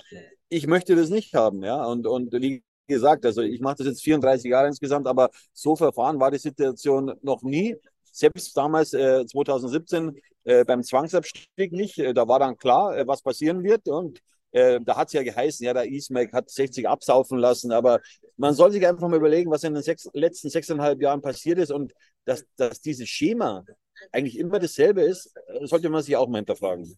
ich 0.49 0.67
möchte 0.67 0.97
das 0.97 1.11
nicht 1.11 1.35
haben, 1.35 1.63
ja. 1.63 1.85
Und, 1.85 2.07
und 2.07 2.33
wie 2.33 2.63
gesagt, 2.87 3.25
also 3.27 3.43
ich 3.43 3.61
mache 3.61 3.77
das 3.79 3.87
jetzt 3.87 4.03
34 4.03 4.51
Jahre 4.51 4.69
insgesamt, 4.69 5.07
aber 5.07 5.31
so 5.53 5.77
verfahren 5.77 6.19
war 6.21 6.31
die 6.31 6.39
Situation 6.39 7.15
noch 7.23 7.43
nie. 7.43 7.77
Selbst 8.13 8.57
damals, 8.57 8.93
äh, 8.95 9.27
2017, 9.27 10.19
äh, 10.45 10.65
beim 10.65 10.83
Zwangsabstieg 10.83 11.73
nicht. 11.73 11.99
Äh, 11.99 12.15
da 12.15 12.27
war 12.27 12.39
dann 12.39 12.57
klar, 12.57 12.97
äh, 12.97 13.07
was 13.07 13.23
passieren 13.23 13.63
wird. 13.63 13.87
Und 13.89 14.21
äh, 14.53 14.81
da 14.83 14.97
hat 14.97 15.09
es 15.09 15.13
ja 15.13 15.23
geheißen, 15.23 15.65
ja, 15.67 15.75
der 15.75 15.87
E-Smack 15.87 16.33
hat 16.33 16.51
60 16.51 16.89
absaufen 16.89 17.39
lassen. 17.39 17.71
Aber 17.71 18.01
man 18.37 18.55
soll 18.55 18.73
sich 18.73 18.87
einfach 18.87 19.09
mal 19.09 19.17
überlegen, 19.17 19.51
was 19.51 19.65
in 19.65 19.75
den 19.75 19.83
sechs, 19.83 20.09
letzten 20.15 20.49
sechseinhalb 20.49 21.03
Jahren 21.03 21.21
passiert 21.21 21.59
ist 21.59 21.71
und 21.71 21.93
dass, 22.25 22.45
dass 22.57 22.81
dieses 22.81 23.09
Schema 23.09 23.65
eigentlich 24.13 24.39
immer 24.39 24.59
dasselbe 24.59 25.03
ist, 25.03 25.33
sollte 25.63 25.91
man 25.91 26.03
sich 26.03 26.17
auch 26.17 26.29
mal 26.29 26.39
hinterfragen. 26.39 26.97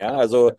Ja, 0.00 0.16
also 0.16 0.52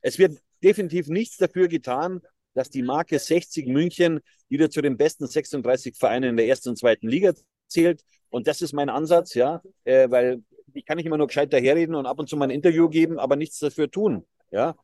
es 0.00 0.18
wird 0.18 0.38
definitiv 0.62 1.08
nichts 1.08 1.36
dafür 1.36 1.68
getan, 1.68 2.20
dass 2.54 2.70
die 2.70 2.82
Marke 2.82 3.18
60 3.18 3.66
München 3.66 4.20
wieder 4.48 4.70
zu 4.70 4.82
den 4.82 4.96
besten 4.96 5.26
36 5.26 5.96
Vereinen 5.96 6.30
in 6.30 6.36
der 6.36 6.46
ersten 6.46 6.70
und 6.70 6.76
zweiten 6.76 7.08
Liga 7.08 7.32
zählt. 7.66 8.02
Und 8.30 8.46
das 8.46 8.62
ist 8.62 8.72
mein 8.72 8.88
Ansatz, 8.88 9.34
ja, 9.34 9.62
äh, 9.84 10.10
weil 10.10 10.42
ich 10.74 10.84
kann 10.84 10.96
nicht 10.96 11.06
immer 11.06 11.18
nur 11.18 11.26
gescheit 11.26 11.52
daherreden 11.52 11.94
und 11.94 12.06
ab 12.06 12.18
und 12.18 12.28
zu 12.28 12.36
mal 12.36 12.46
ein 12.46 12.50
Interview 12.50 12.88
geben, 12.88 13.18
aber 13.18 13.36
nichts 13.36 13.58
dafür 13.58 13.90
tun, 13.90 14.24
ja. 14.50 14.74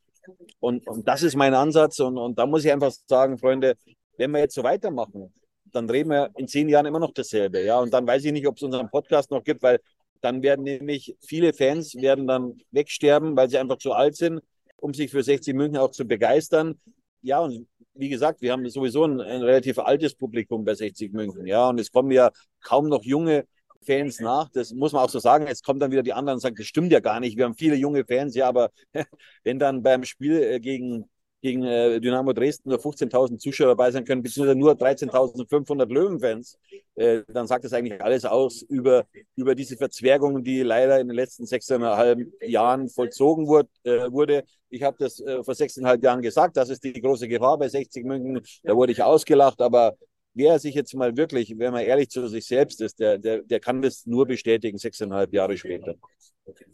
Und, 0.60 0.86
und 0.86 1.08
das 1.08 1.22
ist 1.22 1.36
mein 1.36 1.54
Ansatz. 1.54 2.00
Und, 2.00 2.18
und 2.18 2.38
da 2.38 2.44
muss 2.44 2.64
ich 2.64 2.70
einfach 2.70 2.92
sagen, 3.06 3.38
Freunde, 3.38 3.76
wenn 4.18 4.30
wir 4.30 4.40
jetzt 4.40 4.54
so 4.54 4.62
weitermachen, 4.62 5.32
dann 5.64 5.88
reden 5.88 6.10
wir 6.10 6.30
in 6.36 6.48
zehn 6.48 6.68
Jahren 6.68 6.84
immer 6.84 6.98
noch 6.98 7.12
dasselbe, 7.12 7.62
ja. 7.62 7.78
Und 7.78 7.92
dann 7.92 8.06
weiß 8.06 8.24
ich 8.24 8.32
nicht, 8.32 8.46
ob 8.46 8.56
es 8.56 8.62
unseren 8.62 8.90
Podcast 8.90 9.30
noch 9.30 9.44
gibt, 9.44 9.62
weil 9.62 9.80
dann 10.20 10.42
werden 10.42 10.64
nämlich 10.64 11.16
viele 11.20 11.52
Fans 11.54 11.94
werden 11.94 12.26
dann 12.26 12.58
wegsterben, 12.72 13.36
weil 13.36 13.48
sie 13.48 13.58
einfach 13.58 13.78
zu 13.78 13.92
alt 13.92 14.16
sind 14.16 14.40
um 14.80 14.94
sich 14.94 15.10
für 15.10 15.22
60 15.22 15.54
München 15.54 15.78
auch 15.78 15.90
zu 15.90 16.06
begeistern. 16.06 16.80
Ja, 17.22 17.40
und 17.40 17.66
wie 17.94 18.08
gesagt, 18.08 18.40
wir 18.40 18.52
haben 18.52 18.68
sowieso 18.68 19.04
ein, 19.04 19.20
ein 19.20 19.42
relativ 19.42 19.78
altes 19.78 20.14
Publikum 20.14 20.64
bei 20.64 20.74
60 20.74 21.12
München. 21.12 21.46
Ja, 21.46 21.68
und 21.68 21.80
es 21.80 21.90
kommen 21.90 22.10
ja 22.12 22.30
kaum 22.62 22.88
noch 22.88 23.02
junge 23.02 23.46
Fans 23.84 24.20
nach. 24.20 24.48
Das 24.50 24.72
muss 24.72 24.92
man 24.92 25.02
auch 25.02 25.10
so 25.10 25.18
sagen. 25.18 25.46
Jetzt 25.46 25.64
kommen 25.64 25.80
dann 25.80 25.90
wieder 25.90 26.02
die 26.02 26.12
anderen 26.12 26.36
und 26.36 26.40
sagen, 26.40 26.56
das 26.56 26.66
stimmt 26.66 26.92
ja 26.92 27.00
gar 27.00 27.20
nicht. 27.20 27.36
Wir 27.36 27.44
haben 27.44 27.54
viele 27.54 27.74
junge 27.76 28.04
Fans, 28.04 28.34
ja, 28.34 28.48
aber 28.48 28.70
wenn 29.44 29.58
dann 29.58 29.82
beim 29.82 30.04
Spiel 30.04 30.42
äh, 30.42 30.60
gegen 30.60 31.08
gegen 31.40 31.62
äh, 31.62 32.00
Dynamo 32.00 32.32
Dresden 32.32 32.70
nur 32.70 32.78
15.000 32.78 33.38
Zuschauer 33.38 33.68
dabei 33.68 33.90
sein 33.90 34.04
können, 34.04 34.22
beziehungsweise 34.22 34.58
nur 34.58 34.72
13.500 34.72 35.86
Löwenfans, 35.92 36.58
äh, 36.96 37.22
dann 37.28 37.46
sagt 37.46 37.64
das 37.64 37.72
eigentlich 37.72 38.02
alles 38.02 38.24
aus 38.24 38.62
über, 38.62 39.06
über 39.36 39.54
diese 39.54 39.76
Verzwergung, 39.76 40.42
die 40.42 40.62
leider 40.62 41.00
in 41.00 41.08
den 41.08 41.14
letzten 41.14 41.46
sechseinhalb 41.46 42.18
Jahren 42.42 42.88
vollzogen 42.88 43.46
wurde. 43.46 43.68
Äh, 43.84 44.10
wurde. 44.10 44.44
Ich 44.70 44.82
habe 44.82 44.96
das 44.98 45.20
äh, 45.20 45.42
vor 45.42 45.54
sechseinhalb 45.54 46.02
Jahren 46.02 46.22
gesagt, 46.22 46.56
das 46.56 46.68
ist 46.68 46.84
die 46.84 46.92
große 46.92 47.28
Gefahr 47.28 47.58
bei 47.58 47.68
60 47.68 48.04
München. 48.04 48.40
Da 48.62 48.74
wurde 48.74 48.92
ich 48.92 49.02
ausgelacht, 49.02 49.60
aber 49.60 49.96
wer 50.34 50.58
sich 50.58 50.74
jetzt 50.74 50.94
mal 50.94 51.16
wirklich, 51.16 51.54
wenn 51.58 51.72
man 51.72 51.84
ehrlich 51.84 52.10
zu 52.10 52.26
sich 52.28 52.46
selbst 52.46 52.80
ist, 52.80 52.98
der, 52.98 53.18
der, 53.18 53.42
der 53.42 53.60
kann 53.60 53.82
das 53.82 54.06
nur 54.06 54.26
bestätigen, 54.26 54.78
sechseinhalb 54.78 55.32
Jahre 55.32 55.56
später. 55.56 55.94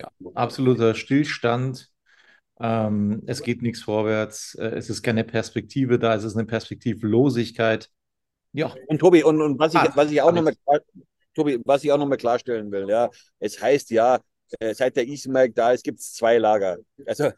Ja, 0.01 0.09
absoluter 0.35 0.95
Stillstand 0.95 1.91
ähm, 2.61 3.23
es 3.27 3.43
geht 3.43 3.63
nichts 3.63 3.83
vorwärts. 3.83 4.55
Äh, 4.55 4.69
es 4.77 4.91
ist 4.91 5.03
keine 5.03 5.25
Perspektive 5.25 5.99
da. 5.99 6.15
Es 6.15 6.25
ist 6.25 6.37
eine 6.37 6.47
Perspektivlosigkeit. 6.47 7.91
Ja. 8.53 8.73
Und 8.87 8.99
Tobi, 8.99 9.25
und, 9.25 9.41
und 9.41 9.59
was, 9.59 9.75
ich, 9.75 9.81
ah, 9.81 9.93
was 9.95 10.11
ich 10.11 10.23
auch 10.23 10.33
nochmal 10.33 10.55
Tobi, 11.35 11.61
was 11.65 11.83
ich 11.83 11.91
auch 11.91 11.99
noch 11.99 12.07
mal 12.07 12.17
klarstellen 12.17 12.71
will, 12.71 12.89
ja, 12.89 13.11
es 13.41 13.61
heißt 13.61 13.91
ja, 13.91 14.21
äh, 14.61 14.75
seit 14.75 14.97
der 14.97 15.07
Ismail 15.07 15.51
da 15.51 15.73
ist, 15.73 15.83
gibt 15.83 15.99
es 15.99 16.13
zwei 16.13 16.39
Lager. 16.39 16.79
Also 17.07 17.31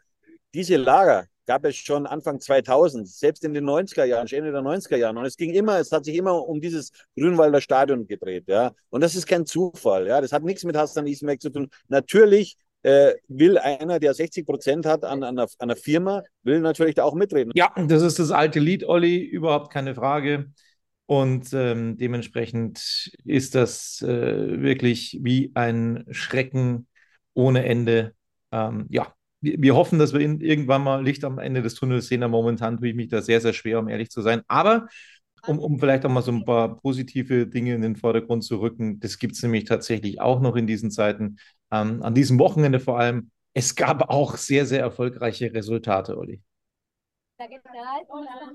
diese 0.52 0.76
Lager 0.76 1.26
gab 1.46 1.64
es 1.64 1.76
schon 1.76 2.06
Anfang 2.06 2.40
2000, 2.40 3.08
selbst 3.08 3.44
in 3.44 3.54
den 3.54 3.64
90er 3.64 4.04
Jahren, 4.04 4.26
Ende 4.26 4.52
der 4.52 4.60
90er 4.60 4.96
Jahren. 4.96 5.16
Und 5.16 5.24
es 5.24 5.36
ging 5.36 5.52
immer, 5.54 5.78
es 5.78 5.92
hat 5.92 6.04
sich 6.04 6.16
immer 6.16 6.46
um 6.46 6.60
dieses 6.60 6.90
Grünwalder 7.16 7.60
Stadion 7.60 8.06
gedreht, 8.06 8.44
ja. 8.48 8.72
Und 8.90 9.00
das 9.00 9.14
ist 9.14 9.26
kein 9.26 9.46
Zufall, 9.46 10.06
ja. 10.06 10.20
Das 10.20 10.32
hat 10.32 10.42
nichts 10.42 10.64
mit 10.64 10.76
Hassan 10.76 11.06
Ismail 11.06 11.38
zu 11.38 11.50
tun. 11.50 11.70
Natürlich 11.88 12.56
äh, 12.86 13.16
will 13.26 13.58
einer, 13.58 13.98
der 13.98 14.14
60 14.14 14.46
Prozent 14.46 14.86
hat 14.86 15.02
an, 15.02 15.24
an, 15.24 15.36
einer, 15.36 15.42
an, 15.42 15.70
einer, 15.70 15.74
Firma, 15.74 16.22
will 16.44 16.60
natürlich 16.60 16.94
da 16.94 17.02
auch 17.02 17.14
mitreden. 17.14 17.50
Ja, 17.56 17.72
das 17.76 18.00
ist 18.02 18.20
das 18.20 18.30
alte 18.30 18.60
Lied, 18.60 18.84
Olli, 18.84 19.24
überhaupt 19.24 19.72
keine 19.72 19.96
Frage. 19.96 20.52
Und 21.06 21.52
ähm, 21.52 21.96
dementsprechend 21.96 23.10
ist 23.24 23.56
das 23.56 24.02
äh, 24.02 24.62
wirklich 24.62 25.18
wie 25.20 25.50
ein 25.54 26.04
Schrecken 26.10 26.86
ohne 27.34 27.64
Ende. 27.64 28.14
Ähm, 28.52 28.86
ja, 28.88 29.12
wir, 29.40 29.60
wir, 29.60 29.74
hoffen, 29.74 29.98
dass 29.98 30.12
wir 30.12 30.20
in, 30.20 30.40
irgendwann 30.40 30.84
mal 30.84 31.04
Licht 31.04 31.24
am 31.24 31.40
Ende 31.40 31.62
des 31.62 31.74
Tunnels 31.74 32.06
sehen. 32.06 32.22
Aber 32.22 32.32
momentan 32.32 32.78
tue 32.78 32.90
ich 32.90 32.94
mich 32.94 33.08
da 33.08 33.20
sehr, 33.20 33.40
sehr 33.40 33.52
schwer, 33.52 33.80
um 33.80 33.88
ehrlich 33.88 34.10
zu 34.10 34.22
sein. 34.22 34.42
Aber 34.46 34.86
um, 35.46 35.58
um 35.58 35.78
vielleicht 35.78 36.04
auch 36.04 36.10
mal 36.10 36.22
so 36.22 36.32
ein 36.32 36.44
paar 36.44 36.76
positive 36.80 37.46
Dinge 37.46 37.74
in 37.74 37.82
den 37.82 37.96
Vordergrund 37.96 38.44
zu 38.44 38.60
rücken. 38.60 39.00
Das 39.00 39.18
gibt 39.18 39.34
es 39.34 39.42
nämlich 39.42 39.64
tatsächlich 39.64 40.20
auch 40.20 40.40
noch 40.40 40.56
in 40.56 40.66
diesen 40.66 40.90
Zeiten, 40.90 41.38
ähm, 41.70 42.02
an 42.02 42.14
diesem 42.14 42.38
Wochenende 42.38 42.80
vor 42.80 42.98
allem. 42.98 43.30
Es 43.54 43.74
gab 43.74 44.10
auch 44.10 44.36
sehr, 44.36 44.66
sehr 44.66 44.80
erfolgreiche 44.80 45.52
Resultate, 45.52 46.18
Olli. 46.18 46.42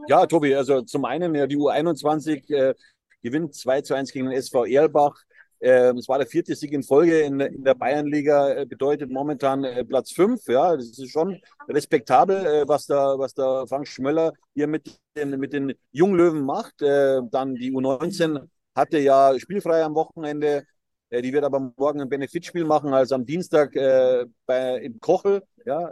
Ja, 0.07 0.25
Tobi, 0.25 0.55
also 0.55 0.81
zum 0.81 1.05
einen 1.05 1.35
ja 1.35 1.47
die 1.47 1.57
U21 1.57 2.51
äh, 2.53 2.75
gewinnt 3.21 3.53
2 3.53 3.81
zu 3.81 3.93
1 3.93 4.11
gegen 4.11 4.25
den 4.25 4.37
SV 4.37 4.65
Erlbach. 4.65 5.23
Ähm, 5.63 5.97
es 5.97 6.07
war 6.09 6.17
der 6.17 6.25
vierte 6.25 6.55
Sieg 6.55 6.71
in 6.73 6.81
Folge 6.81 7.19
in, 7.21 7.39
in 7.39 7.63
der 7.63 7.75
Bayernliga, 7.75 8.51
äh, 8.53 8.65
bedeutet 8.65 9.11
momentan 9.11 9.63
äh, 9.63 9.85
Platz 9.85 10.11
fünf. 10.11 10.47
Ja, 10.47 10.75
das 10.75 10.97
ist 10.97 11.11
schon 11.11 11.39
respektabel, 11.69 12.45
äh, 12.45 12.67
was 12.67 12.87
da, 12.87 13.17
was 13.19 13.35
da 13.35 13.67
Frank 13.67 13.87
Schmöller 13.87 14.33
hier 14.55 14.65
mit 14.65 14.97
den, 15.15 15.39
mit 15.39 15.53
den 15.53 15.73
Junglöwen 15.91 16.43
macht. 16.43 16.81
Dann 16.81 17.55
die 17.55 17.71
U19 17.71 18.47
hatte 18.75 18.97
ja 18.99 19.37
spielfrei 19.37 19.83
am 19.83 19.93
Wochenende. 19.93 20.63
Die 21.11 21.33
wird 21.33 21.43
aber 21.43 21.73
morgen 21.75 22.01
ein 22.01 22.09
Benefitspiel 22.09 22.63
machen, 22.63 22.93
also 22.93 23.15
am 23.15 23.25
Dienstag 23.25 23.75
äh, 23.75 24.25
bei, 24.45 24.77
im 24.77 24.99
Kochel, 25.01 25.43
ja, 25.65 25.91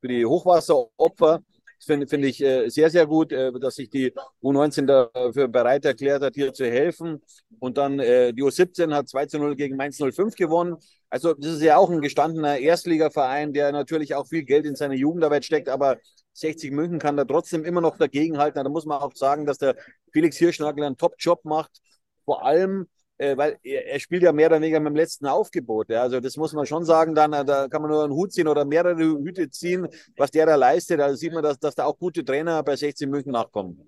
für 0.00 0.08
die 0.08 0.26
Hochwasseropfer. 0.26 1.40
Finde 1.84 2.06
find 2.06 2.24
ich 2.24 2.42
äh, 2.42 2.68
sehr, 2.68 2.90
sehr 2.90 3.06
gut, 3.06 3.32
äh, 3.32 3.52
dass 3.52 3.76
sich 3.76 3.90
die 3.90 4.12
U19 4.42 4.86
dafür 4.86 5.48
bereit 5.48 5.84
erklärt 5.84 6.22
hat, 6.22 6.34
hier 6.34 6.52
zu 6.52 6.66
helfen. 6.66 7.22
Und 7.58 7.78
dann 7.78 7.98
äh, 7.98 8.32
die 8.32 8.42
U17 8.42 8.94
hat 8.94 9.08
2 9.08 9.26
zu 9.26 9.38
0 9.38 9.56
gegen 9.56 9.76
Mainz 9.76 9.98
05 9.98 10.34
gewonnen. 10.34 10.76
Also 11.10 11.34
das 11.34 11.52
ist 11.52 11.62
ja 11.62 11.76
auch 11.76 11.90
ein 11.90 12.00
gestandener 12.00 12.58
Erstligaverein, 12.58 13.52
der 13.52 13.72
natürlich 13.72 14.14
auch 14.14 14.26
viel 14.26 14.44
Geld 14.44 14.66
in 14.66 14.74
seine 14.74 14.96
Jugendarbeit 14.96 15.44
steckt, 15.44 15.68
aber 15.68 15.98
60 16.32 16.72
München 16.72 16.98
kann 16.98 17.16
da 17.16 17.24
trotzdem 17.24 17.64
immer 17.64 17.80
noch 17.80 17.96
dagegenhalten. 17.96 18.62
Da 18.62 18.68
muss 18.68 18.86
man 18.86 19.00
auch 19.00 19.14
sagen, 19.14 19.46
dass 19.46 19.58
der 19.58 19.76
Felix 20.12 20.36
Hirschnagel 20.36 20.84
einen 20.84 20.96
Top-Job 20.96 21.44
macht. 21.44 21.80
Vor 22.24 22.44
allem 22.44 22.88
äh, 23.18 23.36
weil 23.36 23.58
er, 23.62 23.86
er, 23.86 24.00
spielt 24.00 24.22
ja 24.22 24.32
mehr 24.32 24.48
oder 24.48 24.60
weniger 24.60 24.80
mit 24.80 24.90
dem 24.90 24.96
letzten 24.96 25.26
Aufgebot. 25.26 25.88
Ja. 25.90 26.02
Also 26.02 26.20
das 26.20 26.36
muss 26.36 26.52
man 26.52 26.66
schon 26.66 26.84
sagen, 26.84 27.14
dann, 27.14 27.32
äh, 27.32 27.44
da 27.44 27.68
kann 27.68 27.82
man 27.82 27.90
nur 27.90 28.04
einen 28.04 28.12
Hut 28.12 28.32
ziehen 28.32 28.48
oder 28.48 28.64
mehrere 28.64 28.96
Hüte 28.96 29.50
ziehen, 29.50 29.86
was 30.16 30.30
der 30.30 30.46
da 30.46 30.56
leistet. 30.56 31.00
Da 31.00 31.14
sieht 31.14 31.32
man, 31.32 31.42
dass, 31.42 31.58
dass 31.58 31.74
da 31.74 31.84
auch 31.84 31.98
gute 31.98 32.24
Trainer 32.24 32.62
bei 32.62 32.76
16 32.76 33.08
München 33.08 33.32
nachkommen. 33.32 33.80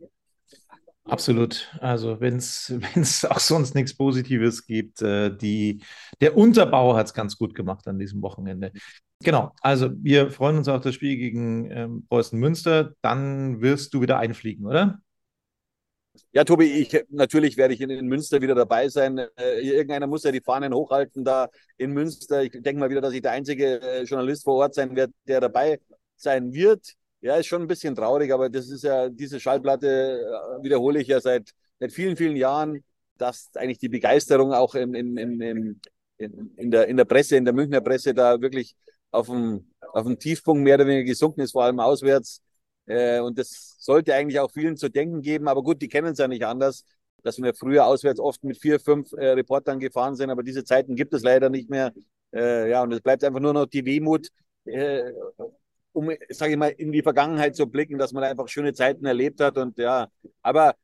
Absolut. 1.05 1.71
Also 1.81 2.21
wenn 2.21 2.37
es 2.37 3.25
auch 3.31 3.39
sonst 3.39 3.75
nichts 3.75 3.97
Positives 3.97 4.67
gibt, 4.67 5.03
äh, 5.03 5.35
die, 5.37 5.83
der 6.21 6.37
Unterbau 6.37 6.97
hat 6.97 7.07
es 7.07 7.15
ganz 7.15 7.37
gut 7.39 7.55
gemacht 7.55 7.87
an 7.87 7.99
diesem 7.99 8.23
Wochenende. 8.23 8.73
Genau, 9.23 9.53
also 9.63 9.91
wir 10.03 10.31
freuen 10.31 10.59
uns 10.59 10.69
auf 10.69 10.83
das 10.83 10.95
Spiel 10.95 11.17
gegen 11.17 11.71
ähm, 11.71 12.07
Preußen 12.09 12.39
Münster. 12.39 12.93
Dann 13.03 13.63
wirst 13.63 13.95
du 13.95 14.03
wieder 14.03 14.19
einfliegen, 14.19 14.67
oder? 14.67 14.99
Ja, 16.33 16.45
Tobi, 16.45 16.67
ich, 16.67 17.05
natürlich 17.11 17.57
werde 17.57 17.75
ich 17.75 17.81
in, 17.81 17.91
in 17.91 18.07
Münster 18.07 18.41
wieder 18.41 18.55
dabei 18.55 18.89
sein. 18.89 19.19
Äh, 19.19 19.61
irgendeiner 19.61 20.07
muss 20.07 20.25
ja 20.25 20.33
die 20.33 20.41
Fahnen 20.41 20.75
hochhalten 20.75 21.25
da 21.25 21.49
in 21.77 21.93
Münster. 21.93 22.43
Ich 22.43 22.53
denke 22.53 22.79
mal 22.79 22.91
wieder, 22.91 23.01
dass 23.01 23.13
ich 23.13 23.23
der 23.23 23.33
einzige 23.33 23.81
äh, 23.81 24.03
Journalist 24.03 24.45
vor 24.45 24.55
Ort 24.57 24.75
sein 24.75 24.95
werde, 24.95 25.13
der 25.27 25.41
dabei 25.41 25.81
sein 26.17 26.53
wird. 26.53 26.95
Ja, 27.21 27.37
ist 27.37 27.47
schon 27.47 27.63
ein 27.63 27.69
bisschen 27.69 27.95
traurig, 27.95 28.33
aber 28.33 28.49
das 28.49 28.69
ist 28.69 28.85
ja, 28.85 29.09
diese 29.09 29.41
Schallplatte 29.41 30.21
äh, 30.59 30.63
wiederhole 30.63 31.01
ich 31.01 31.09
ja 31.09 31.21
seit, 31.21 31.51
seit 31.81 31.93
vielen, 31.93 32.17
vielen 32.17 32.37
Jahren, 32.37 32.85
dass 33.19 33.51
eigentlich 33.55 33.79
die 33.79 33.89
Begeisterung 33.89 34.53
auch 34.53 34.75
in, 34.75 34.95
in, 34.95 35.17
in, 35.17 35.41
in, 36.19 36.53
in, 36.57 36.71
der, 36.71 36.89
in 36.89 36.97
der 36.97 37.05
Presse, 37.05 37.37
in 37.37 37.45
der 37.45 37.55
Münchner 37.55 37.81
Presse 37.81 38.15
da 38.15 38.41
wirklich 38.41 38.77
auf 39.11 39.27
dem, 39.27 39.71
auf 39.93 40.05
dem 40.05 40.19
Tiefpunkt 40.19 40.63
mehr 40.63 40.77
oder 40.77 40.87
weniger 40.87 41.05
gesunken 41.05 41.41
ist, 41.41 41.53
vor 41.53 41.65
allem 41.65 41.81
auswärts. 41.81 42.43
Äh, 42.87 43.21
und 43.21 43.39
das 43.39 43.76
sollte 43.87 44.15
eigentlich 44.15 44.39
auch 44.41 44.51
vielen 44.51 44.77
zu 44.77 44.91
denken 44.91 45.23
geben. 45.23 45.49
Aber 45.49 45.63
gut, 45.63 45.81
die 45.81 45.89
kennen 45.89 46.09
es 46.09 46.19
ja 46.19 46.29
nicht 46.29 46.45
anders, 46.45 46.85
dass 47.23 47.39
wir 47.39 47.55
früher 47.55 47.87
auswärts 47.87 48.21
oft 48.21 48.45
mit 48.45 48.59
vier, 48.59 48.79
fünf 48.79 49.13
äh, 49.13 49.29
Reportern 49.31 49.81
gefahren 49.81 50.17
sind. 50.17 50.31
Aber 50.31 50.43
diese 50.43 50.65
Zeiten 50.65 50.95
gibt 50.95 51.15
es 51.15 51.23
leider 51.23 51.49
nicht 51.49 51.71
mehr. 51.71 51.93
Äh, 52.35 52.71
ja, 52.71 52.83
und 52.83 52.93
es 52.93 53.01
bleibt 53.01 53.25
einfach 53.25 53.41
nur 53.41 53.55
noch 53.55 53.67
die 53.67 53.87
Wehmut, 53.87 54.29
äh, 54.67 55.13
um, 55.93 56.11
sage 56.29 56.53
ich 56.53 56.59
mal, 56.59 56.69
in 56.69 56.93
die 56.93 57.03
Vergangenheit 57.03 57.57
zu 57.57 57.67
blicken, 57.67 57.97
dass 57.97 58.13
man 58.13 58.25
einfach 58.25 58.49
schöne 58.49 58.75
Zeiten 58.75 59.07
erlebt 59.07 59.41
hat. 59.41 59.57
Und 59.57 59.79
ja, 59.79 60.09
aber 60.43 60.75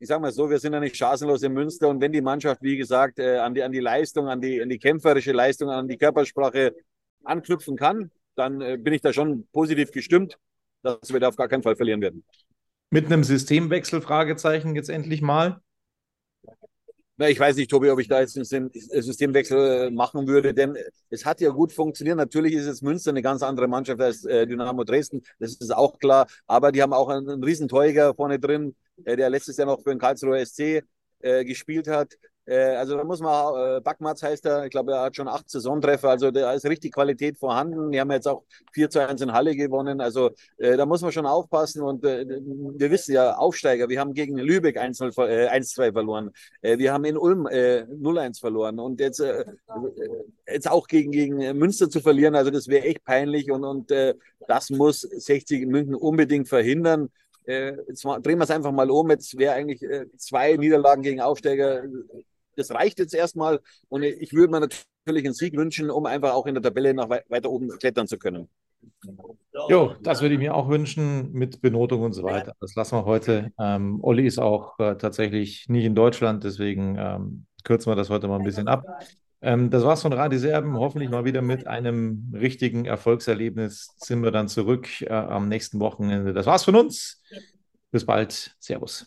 ich 0.00 0.08
sage 0.08 0.20
mal 0.20 0.32
so, 0.32 0.50
wir 0.50 0.58
sind 0.58 0.72
ja 0.72 0.80
nicht 0.80 0.96
chancenlos 0.96 1.42
in 1.42 1.52
Münster. 1.52 1.88
Und 1.88 2.00
wenn 2.00 2.12
die 2.12 2.22
Mannschaft, 2.22 2.62
wie 2.62 2.76
gesagt, 2.76 3.18
äh, 3.18 3.36
an, 3.38 3.54
die, 3.54 3.62
an 3.62 3.70
die 3.70 3.80
Leistung, 3.80 4.28
an 4.28 4.40
die, 4.40 4.60
an 4.60 4.68
die 4.68 4.78
kämpferische 4.78 5.32
Leistung, 5.32 5.68
an 5.70 5.88
die 5.88 5.98
Körpersprache 5.98 6.74
anknüpfen 7.22 7.76
kann, 7.76 8.10
dann 8.34 8.60
äh, 8.60 8.78
bin 8.78 8.94
ich 8.94 9.02
da 9.02 9.12
schon 9.12 9.46
positiv 9.52 9.92
gestimmt 9.92 10.38
dass 10.82 11.12
wir 11.12 11.20
da 11.20 11.28
auf 11.28 11.36
gar 11.36 11.48
keinen 11.48 11.62
Fall 11.62 11.76
verlieren 11.76 12.00
werden. 12.00 12.24
Mit 12.90 13.06
einem 13.06 13.24
Systemwechsel, 13.24 14.00
Fragezeichen, 14.00 14.74
jetzt 14.74 14.90
endlich 14.90 15.22
mal? 15.22 15.60
Na, 17.20 17.28
ich 17.28 17.38
weiß 17.38 17.56
nicht, 17.56 17.70
Tobi, 17.70 17.90
ob 17.90 18.00
ich 18.00 18.08
da 18.08 18.20
jetzt 18.20 18.34
einen 18.34 18.70
Systemwechsel 18.72 19.88
äh, 19.88 19.90
machen 19.90 20.26
würde, 20.26 20.54
denn 20.54 20.78
es 21.10 21.26
hat 21.26 21.42
ja 21.42 21.50
gut 21.50 21.70
funktioniert. 21.70 22.16
Natürlich 22.16 22.54
ist 22.54 22.66
jetzt 22.66 22.82
Münster 22.82 23.10
eine 23.10 23.20
ganz 23.20 23.42
andere 23.42 23.68
Mannschaft 23.68 24.00
als 24.00 24.24
äh, 24.24 24.46
Dynamo 24.46 24.84
Dresden, 24.84 25.22
das 25.38 25.54
ist 25.54 25.70
auch 25.70 25.98
klar. 25.98 26.26
Aber 26.46 26.72
die 26.72 26.80
haben 26.80 26.94
auch 26.94 27.10
einen, 27.10 27.44
riesen 27.44 27.68
Teuger 27.68 28.14
vorne 28.14 28.38
drin, 28.38 28.74
äh, 29.04 29.16
der 29.16 29.28
letztes 29.28 29.58
Jahr 29.58 29.66
noch 29.66 29.82
für 29.82 29.90
den 29.90 29.98
Karlsruher 29.98 30.44
SC 30.44 30.82
gespielt 31.44 31.86
hat. 31.86 32.14
Äh, 32.46 32.74
also 32.76 32.96
da 32.96 33.04
muss 33.04 33.20
man, 33.20 33.78
äh, 33.78 33.80
Backmatz 33.80 34.22
heißt 34.22 34.44
er, 34.46 34.64
ich 34.64 34.70
glaube, 34.70 34.92
er 34.92 35.02
hat 35.02 35.16
schon 35.16 35.28
acht 35.28 35.48
Saisontreffer, 35.48 36.10
also 36.10 36.30
da 36.30 36.52
ist 36.52 36.64
richtig 36.64 36.92
Qualität 36.92 37.38
vorhanden. 37.38 37.92
Die 37.92 38.00
haben 38.00 38.10
jetzt 38.10 38.26
auch 38.26 38.42
4 38.72 38.90
zu 38.90 39.06
1 39.06 39.20
in 39.20 39.32
Halle 39.32 39.54
gewonnen, 39.54 40.00
also 40.00 40.30
äh, 40.58 40.76
da 40.76 40.86
muss 40.86 41.02
man 41.02 41.12
schon 41.12 41.26
aufpassen. 41.26 41.82
Und 41.82 42.04
äh, 42.04 42.26
wir 42.26 42.90
wissen 42.90 43.12
ja, 43.12 43.36
Aufsteiger, 43.36 43.88
wir 43.88 44.00
haben 44.00 44.14
gegen 44.14 44.36
Lübeck 44.36 44.78
1-2 44.78 45.82
äh, 45.82 45.92
verloren, 45.92 46.30
wir 46.62 46.92
haben 46.92 47.04
in 47.04 47.16
Ulm 47.16 47.46
äh, 47.46 47.82
0-1 47.82 48.40
verloren. 48.40 48.78
Und 48.78 49.00
jetzt, 49.00 49.22
jetzt 50.46 50.70
auch 50.70 50.86
gegen, 50.88 51.12
gegen 51.12 51.36
Münster 51.58 51.88
zu 51.88 52.00
verlieren, 52.00 52.34
also 52.34 52.50
das 52.50 52.68
wäre 52.68 52.84
echt 52.84 53.04
peinlich. 53.04 53.50
Und, 53.50 53.64
und 53.64 53.90
das 54.46 54.70
muss 54.70 55.00
60 55.00 55.62
in 55.62 55.70
München 55.70 55.94
unbedingt 55.94 56.48
verhindern. 56.48 57.10
Jetzt 57.46 58.04
drehen 58.04 58.38
wir 58.38 58.44
es 58.44 58.50
einfach 58.50 58.72
mal 58.72 58.90
um. 58.90 59.10
Jetzt 59.10 59.36
wäre 59.38 59.54
eigentlich 59.54 59.84
zwei 60.16 60.56
Niederlagen 60.56 61.02
gegen 61.02 61.20
Aufsteiger 61.20 61.82
das 62.56 62.70
reicht 62.70 62.98
jetzt 62.98 63.14
erstmal. 63.14 63.60
Und 63.88 64.02
ich 64.02 64.32
würde 64.32 64.50
mir 64.52 64.60
natürlich 64.60 65.24
einen 65.24 65.34
Sieg 65.34 65.56
wünschen, 65.56 65.90
um 65.90 66.06
einfach 66.06 66.32
auch 66.32 66.46
in 66.46 66.54
der 66.54 66.62
Tabelle 66.62 66.94
noch 66.94 67.10
weiter 67.10 67.50
oben 67.50 67.68
klettern 67.78 68.06
zu 68.06 68.18
können. 68.18 68.48
Jo, 69.68 69.94
das 70.00 70.22
würde 70.22 70.34
ich 70.34 70.40
mir 70.40 70.54
auch 70.54 70.68
wünschen 70.68 71.32
mit 71.32 71.60
Benotung 71.60 72.02
und 72.02 72.12
so 72.12 72.22
weiter. 72.22 72.54
Das 72.60 72.74
lassen 72.74 72.96
wir 72.96 73.04
heute. 73.04 73.52
Ähm, 73.58 73.98
Olli 74.02 74.26
ist 74.26 74.38
auch 74.38 74.78
äh, 74.78 74.96
tatsächlich 74.96 75.68
nicht 75.68 75.84
in 75.84 75.94
Deutschland, 75.94 76.44
deswegen 76.44 76.96
ähm, 76.98 77.46
kürzen 77.64 77.90
wir 77.90 77.96
das 77.96 78.10
heute 78.10 78.28
mal 78.28 78.38
ein 78.38 78.44
bisschen 78.44 78.68
ab. 78.68 78.84
Ähm, 79.42 79.70
das 79.70 79.84
war's 79.84 80.02
von 80.02 80.12
Radio 80.12 80.38
Serben. 80.38 80.76
Hoffentlich 80.76 81.10
mal 81.10 81.24
wieder 81.24 81.42
mit 81.42 81.66
einem 81.66 82.32
richtigen 82.34 82.84
Erfolgserlebnis 82.84 83.94
sind 83.96 84.22
wir 84.22 84.30
dann 84.30 84.48
zurück 84.48 84.88
äh, 85.02 85.08
am 85.12 85.48
nächsten 85.48 85.80
Wochenende. 85.80 86.32
Das 86.32 86.46
war's 86.46 86.64
von 86.64 86.76
uns. 86.76 87.22
Bis 87.90 88.04
bald. 88.04 88.54
Servus. 88.58 89.06